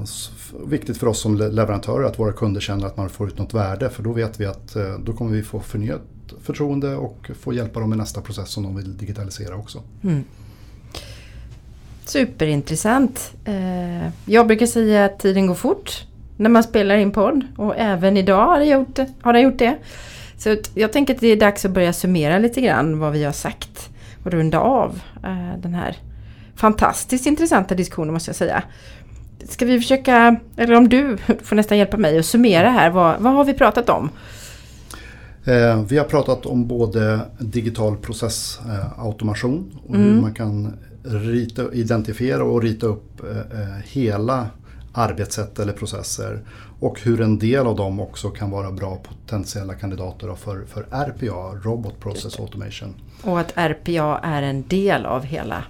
viktigt 0.66 0.96
för 0.96 1.06
oss 1.06 1.20
som 1.20 1.36
leverantörer 1.36 2.04
att 2.04 2.18
våra 2.18 2.32
kunder 2.32 2.60
känner 2.60 2.86
att 2.86 2.96
man 2.96 3.08
får 3.08 3.28
ut 3.28 3.38
något 3.38 3.54
värde 3.54 3.90
för 3.90 4.02
då 4.02 4.12
vet 4.12 4.40
vi 4.40 4.46
att 4.46 4.76
eh, 4.76 4.98
då 5.04 5.12
kommer 5.12 5.32
vi 5.32 5.42
få 5.42 5.60
förnyat 5.60 6.02
förtroende 6.42 6.96
och 6.96 7.30
få 7.40 7.52
hjälpa 7.52 7.80
dem 7.80 7.88
med 7.88 7.98
nästa 7.98 8.20
process 8.20 8.48
som 8.48 8.62
de 8.62 8.76
vill 8.76 8.96
digitalisera 8.96 9.56
också. 9.56 9.82
Mm. 10.02 10.24
Superintressant. 12.04 13.32
Jag 14.24 14.46
brukar 14.46 14.66
säga 14.66 15.04
att 15.04 15.18
tiden 15.18 15.46
går 15.46 15.54
fort 15.54 16.06
när 16.36 16.50
man 16.50 16.62
spelar 16.62 16.96
in 16.96 17.10
podd 17.10 17.46
och 17.56 17.74
även 17.76 18.16
idag 18.16 18.46
har 18.46 18.58
det 18.58 18.64
gjort, 18.64 18.98
har 19.20 19.32
det, 19.32 19.40
gjort 19.40 19.58
det. 19.58 19.76
Så 20.38 20.56
jag 20.74 20.92
tänker 20.92 21.14
att 21.14 21.20
det 21.20 21.26
är 21.26 21.36
dags 21.36 21.64
att 21.64 21.70
börja 21.70 21.92
summera 21.92 22.38
lite 22.38 22.60
grann 22.60 22.98
vad 22.98 23.12
vi 23.12 23.24
har 23.24 23.32
sagt 23.32 23.90
och 24.24 24.30
runda 24.30 24.60
av 24.60 25.00
eh, 25.24 25.58
den 25.62 25.74
här 25.74 25.96
fantastiskt 26.54 27.26
intressanta 27.26 27.74
diskussionen 27.74 28.14
måste 28.14 28.28
jag 28.28 28.36
säga. 28.36 28.62
Ska 29.48 29.66
vi 29.66 29.80
försöka, 29.80 30.36
eller 30.56 30.74
om 30.74 30.88
du 30.88 31.16
får 31.42 31.56
nästan 31.56 31.78
hjälpa 31.78 31.96
mig 31.96 32.18
att 32.18 32.26
summera 32.26 32.70
här, 32.70 32.90
vad, 32.90 33.20
vad 33.20 33.32
har 33.32 33.44
vi 33.44 33.54
pratat 33.54 33.88
om? 33.88 34.10
Eh, 35.44 35.82
vi 35.82 35.98
har 35.98 36.04
pratat 36.04 36.46
om 36.46 36.66
både 36.66 37.20
digital 37.38 37.96
processautomation 37.96 39.78
och 39.86 39.94
mm. 39.94 40.14
hur 40.14 40.20
man 40.20 40.34
kan 40.34 40.72
rita, 41.04 41.72
identifiera 41.72 42.44
och 42.44 42.62
rita 42.62 42.86
upp 42.86 43.20
eh, 43.20 43.82
hela 43.84 44.46
arbetssätt 44.92 45.58
eller 45.58 45.72
processer 45.72 46.40
och 46.80 47.00
hur 47.00 47.20
en 47.20 47.38
del 47.38 47.66
av 47.66 47.76
dem 47.76 48.00
också 48.00 48.30
kan 48.30 48.50
vara 48.50 48.70
bra 48.70 48.96
potentiella 48.96 49.74
kandidater 49.74 50.34
för, 50.34 50.64
för 50.64 50.82
RPA, 50.90 51.54
Robot 51.62 52.00
Process 52.00 52.40
Automation. 52.40 52.94
Och 53.22 53.40
att 53.40 53.52
RPA 53.56 54.20
är 54.22 54.42
en 54.42 54.64
del 54.68 55.06
av 55.06 55.24
hela 55.24 55.64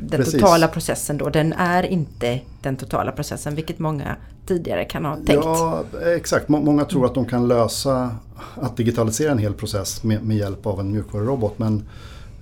den 0.00 0.18
Precis. 0.18 0.32
totala 0.32 0.68
processen 0.68 1.18
då. 1.18 1.28
Den 1.28 1.52
är 1.52 1.82
inte 1.82 2.40
den 2.62 2.76
totala 2.76 3.12
processen, 3.12 3.54
vilket 3.54 3.78
många 3.78 4.16
tidigare 4.46 4.84
kan 4.84 5.04
ha 5.04 5.16
tänkt. 5.16 5.30
Ja, 5.30 5.84
exakt. 6.16 6.48
Många 6.48 6.84
tror 6.84 7.06
att 7.06 7.14
de 7.14 7.24
kan 7.24 7.48
lösa 7.48 8.10
att 8.54 8.76
digitalisera 8.76 9.32
en 9.32 9.38
hel 9.38 9.54
process 9.54 10.02
med, 10.02 10.22
med 10.22 10.36
hjälp 10.36 10.66
av 10.66 10.80
en 10.80 10.92
mjukvarurobot. 10.92 11.58
Men 11.58 11.82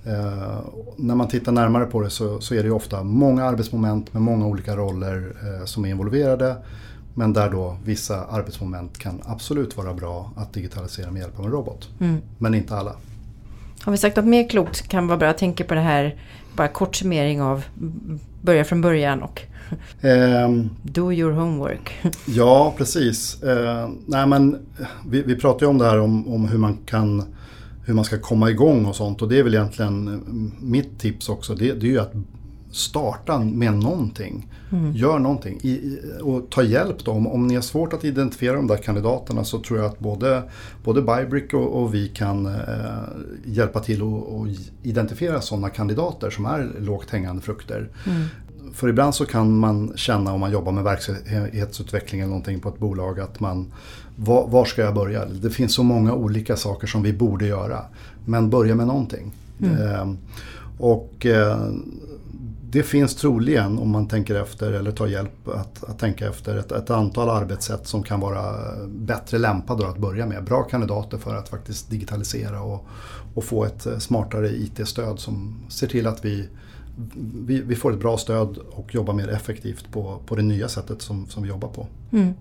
eh, 0.05 0.59
när 0.95 1.15
man 1.15 1.27
tittar 1.27 1.51
närmare 1.51 1.85
på 1.85 2.01
det 2.01 2.09
så, 2.09 2.41
så, 2.41 2.55
är 2.55 2.63
det 2.63 2.71
ofta 2.71 3.03
många 3.03 3.45
arbetsmoment 3.45 4.13
med 4.13 4.21
många 4.21 4.45
olika 4.45 4.75
roller 4.75 5.35
eh, 5.41 5.65
som 5.65 5.85
är 5.85 5.89
involverade. 5.89 6.55
Men 7.17 7.33
där 7.33 7.49
då 7.49 7.77
vissa 7.85 8.25
arbetsmoment 8.25 8.97
kan 8.97 9.21
absolut 9.25 9.77
vara 9.77 9.93
bra 9.93 10.31
att 10.35 10.53
digitalisera 10.53 11.11
med 11.11 11.19
hjälp 11.19 11.39
av 11.39 11.45
en 11.45 11.51
robot. 11.51 11.89
Mm. 11.99 12.21
Men 12.37 12.53
inte 12.53 12.75
alla. 12.75 12.95
Har 13.81 13.91
vi 13.91 13.97
sagt 13.97 14.15
något 14.15 14.25
mer 14.25 14.49
klokt 14.49 14.87
kan 14.87 15.07
vara 15.07 15.17
bra? 15.17 15.27
Jag 15.27 15.37
tänker 15.37 15.63
på 15.63 15.73
det 15.73 15.81
här, 15.81 16.15
bara 16.55 16.67
kort 16.67 16.95
summering 16.95 17.41
av 17.41 17.63
börja 18.41 18.65
från 18.65 18.81
början 18.81 19.21
och 19.21 19.41
um, 20.01 20.69
do 20.83 21.11
your 21.11 21.31
homework. 21.31 21.91
ja, 22.25 22.73
precis. 22.77 23.43
Uh, 23.43 23.89
nej, 24.05 24.27
men 24.27 24.65
vi, 25.09 25.21
vi 25.21 25.35
pratar 25.35 25.65
ju 25.65 25.69
om 25.69 25.77
det 25.77 25.85
här 25.85 25.99
om, 25.99 26.27
om 26.27 26.47
hur 26.47 26.57
man 26.57 26.77
kan 26.85 27.23
hur 27.85 27.93
man 27.93 28.05
ska 28.05 28.19
komma 28.19 28.49
igång 28.49 28.85
och 28.85 28.95
sånt 28.95 29.21
och 29.21 29.29
det 29.29 29.39
är 29.39 29.43
väl 29.43 29.53
egentligen 29.53 30.21
mitt 30.59 30.99
tips 30.99 31.29
också. 31.29 31.55
Det, 31.55 31.73
det 31.73 31.87
är 31.87 31.91
ju 31.91 31.99
att 31.99 32.13
starta 32.75 33.39
med 33.39 33.73
någonting. 33.73 34.47
Mm. 34.71 34.93
Gör 34.93 35.19
någonting 35.19 35.59
I, 35.63 35.99
och 36.21 36.49
ta 36.49 36.63
hjälp 36.63 37.05
då. 37.05 37.11
Om, 37.11 37.27
om 37.27 37.47
ni 37.47 37.55
har 37.55 37.61
svårt 37.61 37.93
att 37.93 38.03
identifiera 38.03 38.55
de 38.55 38.67
där 38.67 38.77
kandidaterna 38.77 39.43
så 39.43 39.59
tror 39.59 39.79
jag 39.79 39.87
att 39.87 39.99
både, 39.99 40.43
både 40.83 41.01
Bybrick 41.01 41.53
och, 41.53 41.81
och 41.81 41.93
vi 41.93 42.07
kan 42.07 42.45
eh, 42.45 42.53
hjälpa 43.45 43.79
till 43.79 44.01
att 44.01 44.47
identifiera 44.83 45.41
sådana 45.41 45.69
kandidater 45.69 46.29
som 46.29 46.45
är 46.45 46.71
lågt 46.79 47.09
hängande 47.09 47.41
frukter. 47.41 47.89
Mm. 48.05 48.23
För 48.73 48.87
ibland 48.87 49.15
så 49.15 49.25
kan 49.25 49.57
man 49.57 49.93
känna 49.95 50.33
om 50.33 50.39
man 50.39 50.51
jobbar 50.51 50.71
med 50.71 50.83
verksamhetsutveckling 50.83 52.21
eller 52.21 52.29
någonting 52.29 52.59
på 52.59 52.69
ett 52.69 52.79
bolag 52.79 53.19
att 53.19 53.39
man 53.39 53.73
var, 54.15 54.47
var, 54.47 54.65
ska 54.65 54.81
jag 54.81 54.93
börja? 54.93 55.25
Det 55.25 55.49
finns 55.49 55.73
så 55.73 55.83
många 55.83 56.13
olika 56.13 56.55
saker 56.55 56.87
som 56.87 57.03
vi 57.03 57.13
borde 57.13 57.45
göra. 57.47 57.81
Men 58.25 58.49
börja 58.49 58.75
med 58.75 58.87
någonting. 58.87 59.31
Mm. 59.61 59.81
Eh, 59.81 60.13
och 60.77 61.25
eh, 61.25 61.69
det 62.75 62.83
finns 62.83 63.15
troligen, 63.15 63.79
om 63.79 63.89
man 63.89 64.07
tänker 64.07 64.35
efter 64.35 64.71
eller 64.71 64.91
tar 64.91 65.07
hjälp 65.07 65.47
att, 65.47 65.83
att 65.83 65.99
tänka 65.99 66.29
efter, 66.29 66.57
ett, 66.57 66.71
ett, 66.71 66.89
antal 66.89 67.29
arbetssätt 67.29 67.87
som 67.87 68.03
kan 68.03 68.19
vara 68.19 68.55
bättre 68.87 69.37
lämpade 69.37 69.87
att 69.87 69.97
börja 69.97 70.25
med. 70.25 70.43
Bra 70.43 70.63
kandidater 70.63 71.17
för 71.17 71.35
att 71.35 71.49
faktiskt 71.49 71.89
digitalisera 71.89 72.61
och, 72.61 72.85
och 73.33 73.43
få 73.43 73.65
ett 73.65 73.87
smartare 73.99 74.49
IT-stöd 74.49 75.19
som 75.19 75.65
ser 75.69 75.87
till 75.87 76.07
att 76.07 76.25
vi, 76.25 76.49
vi, 77.45 77.61
vi, 77.61 77.75
får 77.75 77.93
ett 77.93 77.99
bra 77.99 78.17
stöd 78.17 78.57
och 78.57 78.95
jobbar 78.95 79.13
mer 79.13 79.29
effektivt 79.29 79.91
på, 79.91 80.19
på 80.25 80.35
det 80.35 80.43
nya 80.43 80.67
sättet 80.67 81.01
som, 81.01 81.27
som 81.27 81.43
vi 81.43 81.49
jobbar 81.49 81.69
på. 81.69 81.87
Mm. 82.11 82.33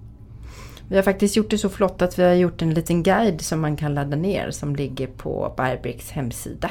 Vi 0.88 0.96
har 0.96 1.02
faktiskt 1.02 1.36
gjort 1.36 1.50
det 1.50 1.58
så 1.58 1.68
flott 1.68 2.02
att 2.02 2.18
vi 2.18 2.22
har 2.22 2.34
gjort 2.34 2.62
en 2.62 2.74
liten 2.74 3.02
guide 3.02 3.40
som 3.40 3.60
man 3.60 3.76
kan 3.76 3.94
ladda 3.94 4.16
ner 4.16 4.50
som 4.50 4.76
ligger 4.76 5.06
på 5.06 5.54
Bybricks 5.56 6.10
hemsida. 6.10 6.70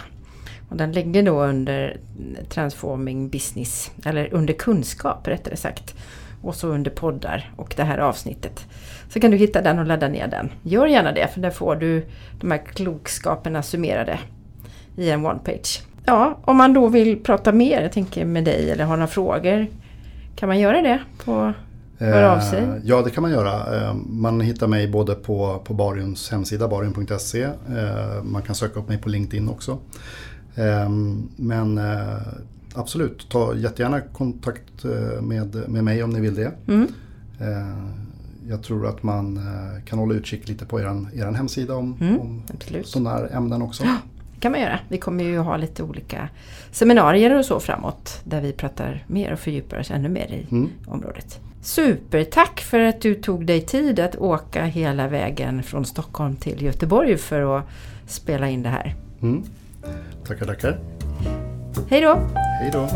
Och 0.70 0.78
den 0.78 0.92
ligger 0.92 1.24
då 1.24 1.44
under 1.44 1.98
Transforming 2.50 3.30
Business, 3.30 3.92
eller 4.06 4.34
under 4.34 4.54
kunskap 4.54 5.28
rättare 5.28 5.56
sagt. 5.56 5.96
Och 6.42 6.56
så 6.56 6.68
under 6.68 6.92
poddar 6.92 7.52
och 7.56 7.74
det 7.78 7.84
här 7.84 7.98
avsnittet. 7.98 8.66
Så 9.10 9.20
kan 9.20 9.32
du 9.32 9.38
hitta 9.38 9.62
den 9.62 9.80
och 9.80 9.86
ladda 9.86 10.08
ner 10.08 10.28
den. 10.28 10.52
Gör 10.64 10.86
gärna 10.86 11.12
det 11.12 11.28
för 11.34 11.42
där 11.42 11.50
får 11.50 11.76
du 11.76 12.06
de 12.42 12.52
här 12.52 12.58
klokskaperna 12.58 13.64
summerade 13.64 14.20
i 14.98 15.10
en 15.10 15.26
one-page. 15.26 15.82
Ja, 16.06 16.40
om 16.44 16.58
man 16.58 16.74
då 16.74 16.88
vill 16.88 17.24
prata 17.24 17.52
mer, 17.52 17.82
jag 17.82 17.92
tänker 17.92 18.26
med 18.26 18.44
dig 18.44 18.72
eller 18.72 18.84
har 18.84 18.98
några 18.98 19.08
frågor. 19.08 19.68
Kan 20.36 20.48
man 20.50 20.60
göra 20.60 20.82
det 20.82 21.00
på 21.26 21.54
Hör 21.98 22.24
av 22.24 22.40
sig? 22.40 22.64
Eh, 22.64 22.70
ja, 22.84 23.02
det 23.02 23.10
kan 23.10 23.22
man 23.22 23.32
göra. 23.32 23.78
Eh, 23.78 23.94
man 23.94 24.42
hittar 24.42 24.68
mig 24.68 24.88
både 24.88 25.16
på, 25.16 25.62
på 25.64 25.74
Bariums 25.74 26.32
hemsida, 26.32 26.68
barium.se. 26.68 27.44
Eh, 27.44 28.24
man 28.24 28.42
kan 28.42 28.56
söka 28.56 28.80
upp 28.80 28.88
mig 28.88 28.98
på 28.98 29.10
LinkedIn 29.10 29.50
också. 29.50 29.78
Ehm, 30.56 31.30
men 31.36 31.78
eh, 31.78 32.18
absolut, 32.74 33.30
ta 33.30 33.56
jättegärna 33.56 34.02
kontakt 34.02 34.86
eh, 34.86 35.22
med, 35.22 35.70
med 35.70 35.84
mig 35.84 36.04
om 36.04 36.10
ni 36.10 36.20
vill 36.20 36.36
det. 36.36 36.52
Mm. 36.68 36.88
Eh, 37.40 37.88
jag 38.50 38.64
tror 38.64 38.88
att 38.88 39.04
man 39.04 39.40
kan 39.86 40.00
hålla 40.00 40.14
utkik 40.14 40.48
lite 40.48 40.66
på 40.66 40.80
er, 40.80 41.06
er 41.14 41.32
hemsida 41.32 41.76
om, 41.76 41.98
mm, 42.02 42.20
om 42.20 42.44
sådana 42.84 43.10
här 43.10 43.30
ämnen 43.36 43.62
också. 43.62 43.84
Det 43.84 44.40
kan 44.40 44.52
man 44.52 44.62
göra. 44.62 44.80
Vi 44.88 44.98
kommer 44.98 45.24
ju 45.24 45.38
ha 45.38 45.58
lite 45.58 45.84
olika 45.84 46.30
seminarier 46.72 47.38
och 47.38 47.46
så 47.46 47.60
framåt 47.60 48.22
där 48.24 48.42
vi 48.42 48.54
pratar 48.54 49.06
mer 49.08 49.34
och 49.34 49.40
fördjupar 49.40 49.80
oss 49.80 49.92
ännu 49.92 50.10
mer 50.10 50.28
i 50.28 50.48
mm. 50.52 50.70
området. 50.88 51.40
Supertack 51.62 52.60
för 52.60 52.80
att 52.80 53.02
du 53.02 53.16
tog 53.16 53.46
dig 53.46 53.62
tid 53.62 54.00
att 54.00 54.16
åka 54.16 54.66
hela 54.66 55.08
vägen 55.08 55.64
från 55.64 55.86
Stockholm 55.86 56.36
till 56.36 56.62
Göteborg 56.62 57.18
för 57.18 57.58
att 57.58 57.66
spela 58.08 58.50
in 58.50 58.64
det 58.64 58.70
här. 58.70 58.96
Mm. 59.22 59.44
Tackar, 60.28 60.46
tackar. 60.46 60.80
Hej 61.90 62.02
då. 62.02 62.14
Hej 62.62 62.72
då. 62.74 62.88